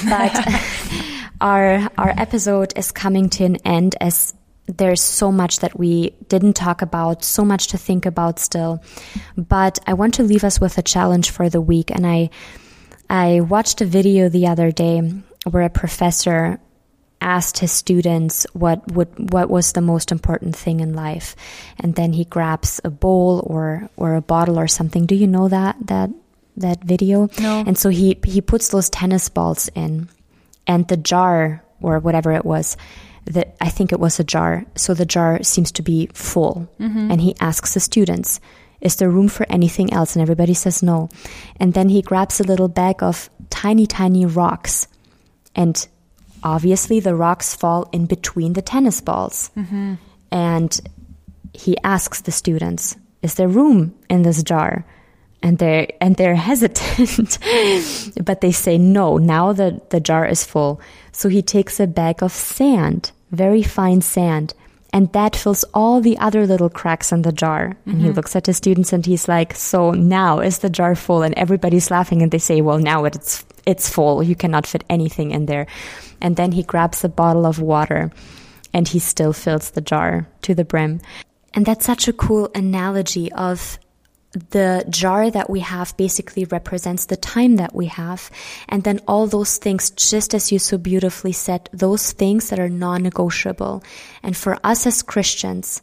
But 0.07 0.35
our 1.41 1.89
our 1.97 2.13
episode 2.17 2.73
is 2.75 2.91
coming 2.91 3.29
to 3.29 3.45
an 3.45 3.55
end 3.65 3.95
as 3.99 4.33
there's 4.67 5.01
so 5.01 5.31
much 5.31 5.59
that 5.59 5.79
we 5.79 6.11
didn't 6.27 6.53
talk 6.53 6.81
about, 6.81 7.23
so 7.23 7.43
much 7.43 7.67
to 7.67 7.77
think 7.77 8.05
about 8.05 8.39
still. 8.39 8.83
But 9.35 9.79
I 9.87 9.93
want 9.93 10.13
to 10.15 10.23
leave 10.23 10.43
us 10.43 10.61
with 10.61 10.77
a 10.77 10.83
challenge 10.83 11.31
for 11.31 11.49
the 11.49 11.61
week 11.61 11.89
and 11.89 12.05
I 12.05 12.29
I 13.09 13.41
watched 13.41 13.81
a 13.81 13.85
video 13.85 14.29
the 14.29 14.47
other 14.47 14.71
day 14.71 15.01
where 15.49 15.63
a 15.63 15.69
professor 15.69 16.59
asked 17.21 17.57
his 17.59 17.71
students 17.71 18.47
what 18.53 18.91
would 18.93 19.31
what 19.33 19.49
was 19.49 19.73
the 19.73 19.81
most 19.81 20.11
important 20.11 20.55
thing 20.55 20.79
in 20.79 20.93
life. 20.93 21.35
And 21.79 21.95
then 21.95 22.13
he 22.13 22.23
grabs 22.25 22.79
a 22.83 22.89
bowl 22.89 23.43
or 23.45 23.89
or 23.97 24.15
a 24.15 24.21
bottle 24.21 24.59
or 24.59 24.67
something. 24.67 25.05
Do 25.05 25.15
you 25.15 25.27
know 25.27 25.49
that 25.49 25.75
that 25.87 26.11
that 26.57 26.83
video? 26.83 27.29
No. 27.39 27.63
and 27.65 27.77
so 27.77 27.89
he 27.89 28.17
he 28.23 28.41
puts 28.41 28.69
those 28.69 28.89
tennis 28.89 29.27
balls 29.27 29.69
in 29.75 30.07
and 30.67 30.87
the 30.87 30.97
jar 30.97 31.63
or 31.81 31.99
whatever 31.99 32.31
it 32.31 32.45
was 32.45 32.77
that 33.25 33.55
I 33.59 33.69
think 33.69 33.91
it 33.91 33.99
was 33.99 34.19
a 34.19 34.23
jar. 34.23 34.65
So 34.75 34.93
the 34.93 35.05
jar 35.05 35.43
seems 35.43 35.71
to 35.73 35.81
be 35.81 36.09
full. 36.13 36.69
Mm-hmm. 36.79 37.11
and 37.11 37.19
he 37.21 37.35
asks 37.39 37.73
the 37.73 37.79
students 37.79 38.39
is 38.81 38.95
there 38.95 39.09
room 39.09 39.27
for 39.27 39.45
anything 39.49 39.91
else? 39.91 40.15
And 40.15 40.21
everybody 40.21 40.53
says 40.53 40.81
no. 40.81 41.09
And 41.57 41.73
then 41.73 41.89
he 41.89 42.01
grabs 42.01 42.39
a 42.39 42.45
little 42.45 42.67
bag 42.67 43.03
of 43.03 43.29
tiny, 43.49 43.85
tiny 43.85 44.25
rocks. 44.25 44.87
And 45.55 45.87
obviously, 46.43 46.99
the 46.99 47.15
rocks 47.15 47.55
fall 47.55 47.89
in 47.91 48.05
between 48.05 48.53
the 48.53 48.61
tennis 48.61 49.01
balls. 49.01 49.51
Mm-hmm. 49.57 49.95
And 50.31 50.81
he 51.53 51.77
asks 51.83 52.21
the 52.21 52.31
students, 52.31 52.95
Is 53.21 53.35
there 53.35 53.47
room 53.47 53.95
in 54.09 54.21
this 54.21 54.43
jar? 54.43 54.85
And 55.41 55.57
they're 55.57 55.87
and 56.01 56.15
they're 56.15 56.35
hesitant, 56.49 57.39
but 58.21 58.41
they 58.41 58.51
say 58.51 58.77
no. 58.77 59.17
Now 59.17 59.53
the 59.53 59.81
the 59.89 60.01
jar 60.01 60.25
is 60.25 60.45
full, 60.45 60.81
so 61.13 61.29
he 61.29 61.41
takes 61.41 61.79
a 61.79 61.87
bag 61.87 62.21
of 62.21 62.33
sand, 62.33 63.11
very 63.31 63.63
fine 63.63 64.01
sand, 64.01 64.53
and 64.91 65.11
that 65.13 65.35
fills 65.35 65.63
all 65.73 66.01
the 66.01 66.17
other 66.17 66.47
little 66.47 66.69
cracks 66.69 67.11
in 67.11 67.21
the 67.21 67.31
jar. 67.31 67.77
And 67.85 67.95
mm-hmm. 67.95 68.05
he 68.05 68.11
looks 68.11 68.35
at 68.35 68.47
his 68.47 68.57
students 68.57 68.91
and 68.91 69.05
he's 69.05 69.27
like, 69.27 69.53
So 69.53 69.91
now 69.91 70.39
is 70.39 70.59
the 70.59 70.69
jar 70.69 70.95
full? 70.95 71.21
And 71.21 71.33
everybody's 71.37 71.91
laughing 71.91 72.21
and 72.21 72.31
they 72.31 72.39
say, 72.39 72.61
Well, 72.61 72.79
now 72.79 73.05
it's, 73.05 73.45
it's 73.65 73.89
full. 73.89 74.23
You 74.23 74.35
cannot 74.35 74.65
fit 74.65 74.83
anything 74.89 75.31
in 75.31 75.45
there. 75.45 75.67
And 76.21 76.35
then 76.35 76.51
he 76.51 76.63
grabs 76.63 77.03
a 77.03 77.09
bottle 77.09 77.45
of 77.45 77.59
water 77.59 78.11
and 78.73 78.87
he 78.87 78.99
still 78.99 79.33
fills 79.33 79.71
the 79.71 79.81
jar 79.81 80.27
to 80.43 80.55
the 80.55 80.65
brim. 80.65 81.01
And 81.53 81.65
that's 81.65 81.85
such 81.85 82.07
a 82.07 82.13
cool 82.13 82.49
analogy 82.55 83.31
of 83.33 83.79
the 84.31 84.85
jar 84.89 85.31
that 85.31 85.49
we 85.49 85.59
have 85.61 85.97
basically 85.97 86.45
represents 86.45 87.05
the 87.05 87.17
time 87.17 87.55
that 87.55 87.73
we 87.73 87.87
have. 87.87 88.29
And 88.67 88.83
then 88.83 88.99
all 89.07 89.27
those 89.27 89.57
things, 89.57 89.89
just 89.89 90.33
as 90.33 90.51
you 90.51 90.59
so 90.59 90.77
beautifully 90.77 91.31
said, 91.31 91.69
those 91.73 92.11
things 92.11 92.49
that 92.49 92.59
are 92.59 92.69
non 92.69 93.03
negotiable. 93.03 93.83
And 94.21 94.37
for 94.37 94.59
us 94.63 94.85
as 94.85 95.01
Christians, 95.01 95.81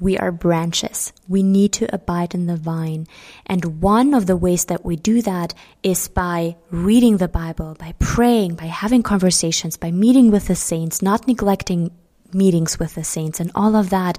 we 0.00 0.18
are 0.18 0.32
branches. 0.32 1.12
We 1.28 1.42
need 1.42 1.72
to 1.74 1.92
abide 1.94 2.34
in 2.34 2.46
the 2.46 2.56
vine. 2.56 3.06
And 3.46 3.80
one 3.80 4.12
of 4.12 4.26
the 4.26 4.36
ways 4.36 4.66
that 4.66 4.84
we 4.84 4.96
do 4.96 5.22
that 5.22 5.54
is 5.82 6.08
by 6.08 6.56
reading 6.70 7.18
the 7.18 7.28
Bible, 7.28 7.76
by 7.78 7.94
praying, 7.98 8.56
by 8.56 8.66
having 8.66 9.02
conversations, 9.02 9.76
by 9.76 9.90
meeting 9.90 10.30
with 10.30 10.48
the 10.48 10.56
saints, 10.56 11.00
not 11.00 11.26
neglecting 11.26 11.90
meetings 12.32 12.78
with 12.78 12.96
the 12.96 13.04
saints 13.04 13.38
and 13.38 13.50
all 13.54 13.76
of 13.76 13.90
that. 13.90 14.18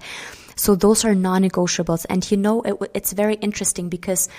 So 0.56 0.76
those 0.76 1.06
are 1.06 1.16
non-negotiables. 1.16 2.06
And 2.10 2.30
you 2.30 2.38
know, 2.38 2.62
it, 2.62 2.76
it's 2.94 3.14
very 3.14 3.36
interesting 3.36 3.90
because 3.90 4.30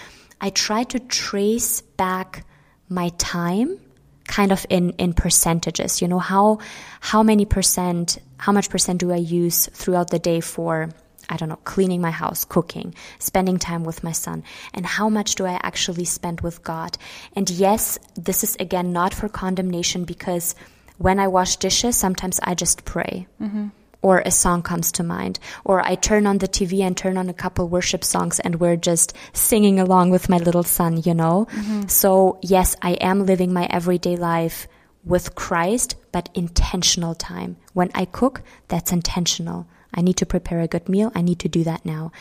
I 0.41 0.51
try 0.51 0.85
to 0.85 0.99
trace 0.99 1.81
back 1.81 2.45
my 2.89 3.11
time 3.19 3.79
kind 4.27 4.53
of 4.53 4.67
in, 4.69 4.91
in 4.91 5.15
percentages, 5.15 6.03
you 6.03 6.09
know, 6.09 6.19
how, 6.19 6.59
how 7.01 7.23
many 7.23 7.45
percent, 7.45 8.19
how 8.39 8.53
much 8.53 8.71
percent 8.71 8.99
do 8.99 9.13
I 9.13 9.17
use 9.17 9.67
throughout 9.67 10.11
the 10.11 10.19
day 10.19 10.41
for 10.41 10.91
I 11.29 11.37
don't 11.37 11.49
know, 11.49 11.59
cleaning 11.65 12.01
my 12.01 12.13
house, 12.13 12.45
cooking, 12.45 12.95
spending 13.19 13.59
time 13.59 13.83
with 13.83 14.05
my 14.05 14.13
son, 14.13 14.45
and 14.73 14.87
how 14.87 15.09
much 15.09 15.35
do 15.35 15.45
I 15.45 15.59
actually 15.63 16.05
spend 16.05 16.41
with 16.41 16.63
God? 16.63 16.97
And 17.35 17.51
yes, 17.51 17.99
this 18.15 18.45
is 18.45 18.57
again 18.61 18.93
not 18.93 19.13
for 19.13 19.29
condemnation 19.29 20.05
because 20.05 20.55
when 20.99 21.19
I 21.19 21.29
wash 21.29 21.57
dishes, 21.57 21.97
sometimes 21.97 22.39
I 22.43 22.55
just 22.55 22.85
pray. 22.85 23.27
Mm-hmm. 23.41 23.69
Or 24.07 24.23
a 24.25 24.31
song 24.31 24.63
comes 24.63 24.93
to 24.93 25.03
mind, 25.03 25.41
or 25.65 25.81
I 25.81 25.97
turn 25.97 26.29
on 26.29 26.39
the 26.39 26.47
TV 26.47 26.81
and 26.87 26.97
turn 26.97 27.17
on 27.19 27.29
a 27.29 27.35
couple 27.35 27.67
worship 27.67 28.05
songs, 28.05 28.39
and 28.39 28.61
we're 28.61 28.77
just 28.77 29.15
singing 29.33 29.81
along 29.81 30.11
with 30.11 30.29
my 30.29 30.39
little 30.39 30.63
son, 30.63 31.03
you 31.05 31.13
know? 31.13 31.49
Mm-hmm. 31.51 31.89
So, 31.89 32.39
yes, 32.41 32.77
I 32.81 32.93
am 33.11 33.27
living 33.27 33.53
my 33.53 33.67
everyday 33.69 34.15
life 34.15 34.69
with 35.05 35.35
Christ, 35.35 35.97
but 36.13 36.31
intentional 36.35 37.17
time. 37.17 37.57
When 37.73 37.91
I 37.97 38.05
cook, 38.05 38.43
that's 38.69 38.93
intentional. 38.93 39.67
I 39.93 40.03
need 40.03 40.19
to 40.19 40.27
prepare 40.27 40.61
a 40.61 40.69
good 40.69 40.89
meal. 40.89 41.11
I 41.17 41.23
need 41.23 41.41
to 41.41 41.49
do 41.49 41.65
that 41.65 41.85
now. 41.85 42.13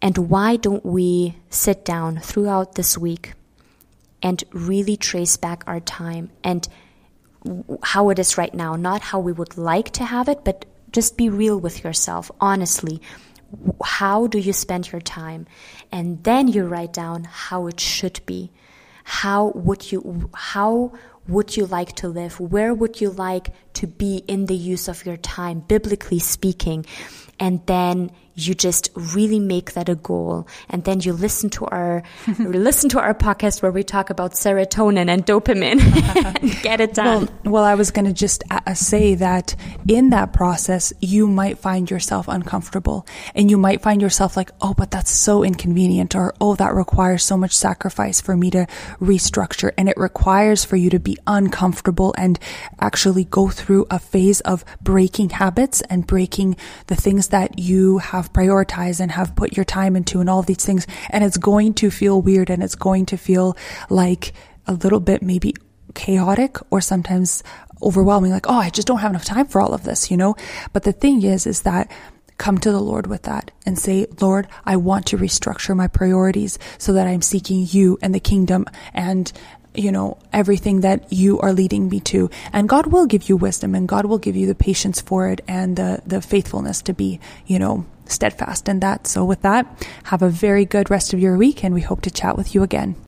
And 0.00 0.18
why 0.18 0.56
don't 0.56 0.84
we 0.84 1.36
sit 1.50 1.84
down 1.84 2.18
throughout 2.18 2.74
this 2.74 2.98
week 2.98 3.34
and 4.22 4.42
really 4.52 4.96
trace 4.96 5.36
back 5.36 5.62
our 5.68 5.78
time 5.78 6.30
and 6.42 6.66
how 7.94 8.10
it 8.10 8.18
is 8.18 8.36
right 8.38 8.54
now? 8.54 8.74
Not 8.74 9.02
how 9.02 9.20
we 9.20 9.32
would 9.32 9.56
like 9.56 9.90
to 9.92 10.04
have 10.04 10.28
it, 10.28 10.42
but 10.42 10.64
just 10.92 11.16
be 11.16 11.28
real 11.28 11.58
with 11.58 11.82
yourself, 11.84 12.30
honestly. 12.40 13.00
How 13.84 14.26
do 14.26 14.38
you 14.38 14.52
spend 14.52 14.92
your 14.92 15.00
time? 15.00 15.46
And 15.90 16.22
then 16.24 16.48
you 16.48 16.64
write 16.64 16.92
down 16.92 17.24
how 17.24 17.66
it 17.66 17.80
should 17.80 18.20
be. 18.24 18.50
How 19.04 19.52
would 19.54 19.90
you, 19.90 20.30
how 20.32 20.92
would 21.28 21.56
you 21.56 21.66
like 21.66 21.94
to 21.96 22.08
live? 22.08 22.38
Where 22.40 22.72
would 22.72 23.00
you 23.00 23.10
like 23.10 23.50
to 23.74 23.86
be 23.86 24.18
in 24.28 24.46
the 24.46 24.56
use 24.56 24.88
of 24.88 25.04
your 25.04 25.16
time, 25.16 25.60
biblically 25.60 26.18
speaking? 26.18 26.86
And 27.38 27.64
then 27.66 28.10
you 28.34 28.54
just 28.54 28.90
really 29.14 29.38
make 29.38 29.72
that 29.72 29.88
a 29.88 29.94
goal. 29.94 30.46
And 30.68 30.84
then 30.84 31.00
you 31.00 31.12
listen 31.12 31.50
to 31.50 31.66
our 31.66 32.02
listen 32.38 32.88
to 32.90 33.00
our 33.00 33.14
podcast 33.14 33.62
where 33.62 33.72
we 33.72 33.82
talk 33.82 34.10
about 34.10 34.32
serotonin 34.32 35.08
and 35.08 35.24
dopamine 35.26 35.80
and 36.40 36.62
get 36.62 36.80
it 36.80 36.94
done. 36.94 37.28
Well, 37.44 37.52
well 37.52 37.64
i 37.64 37.74
was 37.74 37.90
going 37.90 38.06
to 38.06 38.12
just 38.12 38.42
uh, 38.50 38.74
say 38.74 39.14
that 39.16 39.54
in 39.88 40.10
that 40.10 40.32
process 40.32 40.92
you 41.00 41.26
might 41.26 41.58
find 41.58 41.90
yourself 41.90 42.28
uncomfortable. 42.28 43.06
And 43.34 43.50
you 43.50 43.58
might 43.58 43.82
find 43.82 44.00
yourself 44.00 44.36
like 44.36 44.50
oh 44.60 44.74
but 44.74 44.90
that's 44.90 45.10
so 45.10 45.44
inconvenient 45.44 46.14
or 46.14 46.34
oh 46.40 46.54
that 46.56 46.74
requires 46.74 47.24
so 47.24 47.36
much 47.36 47.56
sacrifice 47.56 48.20
for 48.20 48.36
me 48.36 48.50
to 48.50 48.66
restructure. 49.00 49.72
And 49.76 49.88
it 49.88 49.96
requires 49.96 50.64
for 50.64 50.76
you 50.76 50.90
to 50.90 50.98
be 50.98 51.18
uncomfortable 51.26 52.14
and 52.16 52.38
actually 52.80 53.24
go 53.24 53.48
through 53.48 53.86
a 53.90 53.98
phase 53.98 54.40
of 54.42 54.64
breaking 54.80 55.30
habits 55.30 55.80
and 55.82 56.06
breaking 56.06 56.56
the 56.86 56.96
things 56.96 57.28
that 57.28 57.58
you 57.58 57.98
have 57.98 58.21
have 58.22 58.32
prioritized 58.32 59.00
and 59.00 59.10
have 59.10 59.34
put 59.34 59.56
your 59.56 59.64
time 59.64 59.96
into 59.96 60.20
and 60.20 60.30
all 60.30 60.42
these 60.42 60.64
things. 60.64 60.86
And 61.10 61.24
it's 61.24 61.36
going 61.36 61.74
to 61.74 61.90
feel 61.90 62.22
weird 62.22 62.50
and 62.50 62.62
it's 62.62 62.76
going 62.76 63.06
to 63.06 63.16
feel 63.16 63.56
like 63.90 64.32
a 64.66 64.74
little 64.74 65.00
bit 65.00 65.22
maybe 65.22 65.54
chaotic 65.94 66.56
or 66.70 66.80
sometimes 66.80 67.42
overwhelming. 67.82 68.30
Like, 68.30 68.48
oh, 68.48 68.54
I 68.58 68.70
just 68.70 68.86
don't 68.86 68.98
have 68.98 69.10
enough 69.10 69.24
time 69.24 69.46
for 69.46 69.60
all 69.60 69.74
of 69.74 69.82
this, 69.82 70.10
you 70.10 70.16
know? 70.16 70.36
But 70.72 70.84
the 70.84 70.92
thing 70.92 71.22
is, 71.22 71.46
is 71.46 71.62
that 71.62 71.90
come 72.38 72.58
to 72.58 72.72
the 72.72 72.80
Lord 72.80 73.06
with 73.06 73.22
that 73.22 73.50
and 73.66 73.78
say, 73.78 74.06
Lord, 74.20 74.48
I 74.64 74.76
want 74.76 75.06
to 75.06 75.18
restructure 75.18 75.76
my 75.76 75.88
priorities 75.88 76.58
so 76.78 76.92
that 76.94 77.06
I'm 77.06 77.22
seeking 77.22 77.66
you 77.68 77.98
and 78.00 78.14
the 78.14 78.20
kingdom 78.20 78.66
and 78.94 79.32
you 79.74 79.90
know, 79.90 80.18
everything 80.32 80.82
that 80.82 81.12
you 81.12 81.40
are 81.40 81.52
leading 81.52 81.88
me 81.88 82.00
to. 82.00 82.30
And 82.52 82.68
God 82.68 82.88
will 82.88 83.06
give 83.06 83.28
you 83.28 83.36
wisdom 83.36 83.74
and 83.74 83.88
God 83.88 84.04
will 84.04 84.18
give 84.18 84.36
you 84.36 84.46
the 84.46 84.54
patience 84.54 85.00
for 85.00 85.28
it 85.28 85.40
and 85.48 85.76
the, 85.76 86.02
the 86.06 86.20
faithfulness 86.20 86.82
to 86.82 86.92
be, 86.92 87.20
you 87.46 87.58
know, 87.58 87.86
steadfast 88.06 88.68
in 88.68 88.80
that. 88.80 89.06
So 89.06 89.24
with 89.24 89.42
that, 89.42 89.66
have 90.04 90.22
a 90.22 90.28
very 90.28 90.64
good 90.64 90.90
rest 90.90 91.12
of 91.12 91.20
your 91.20 91.36
week 91.36 91.64
and 91.64 91.74
we 91.74 91.80
hope 91.80 92.02
to 92.02 92.10
chat 92.10 92.36
with 92.36 92.54
you 92.54 92.62
again. 92.62 92.96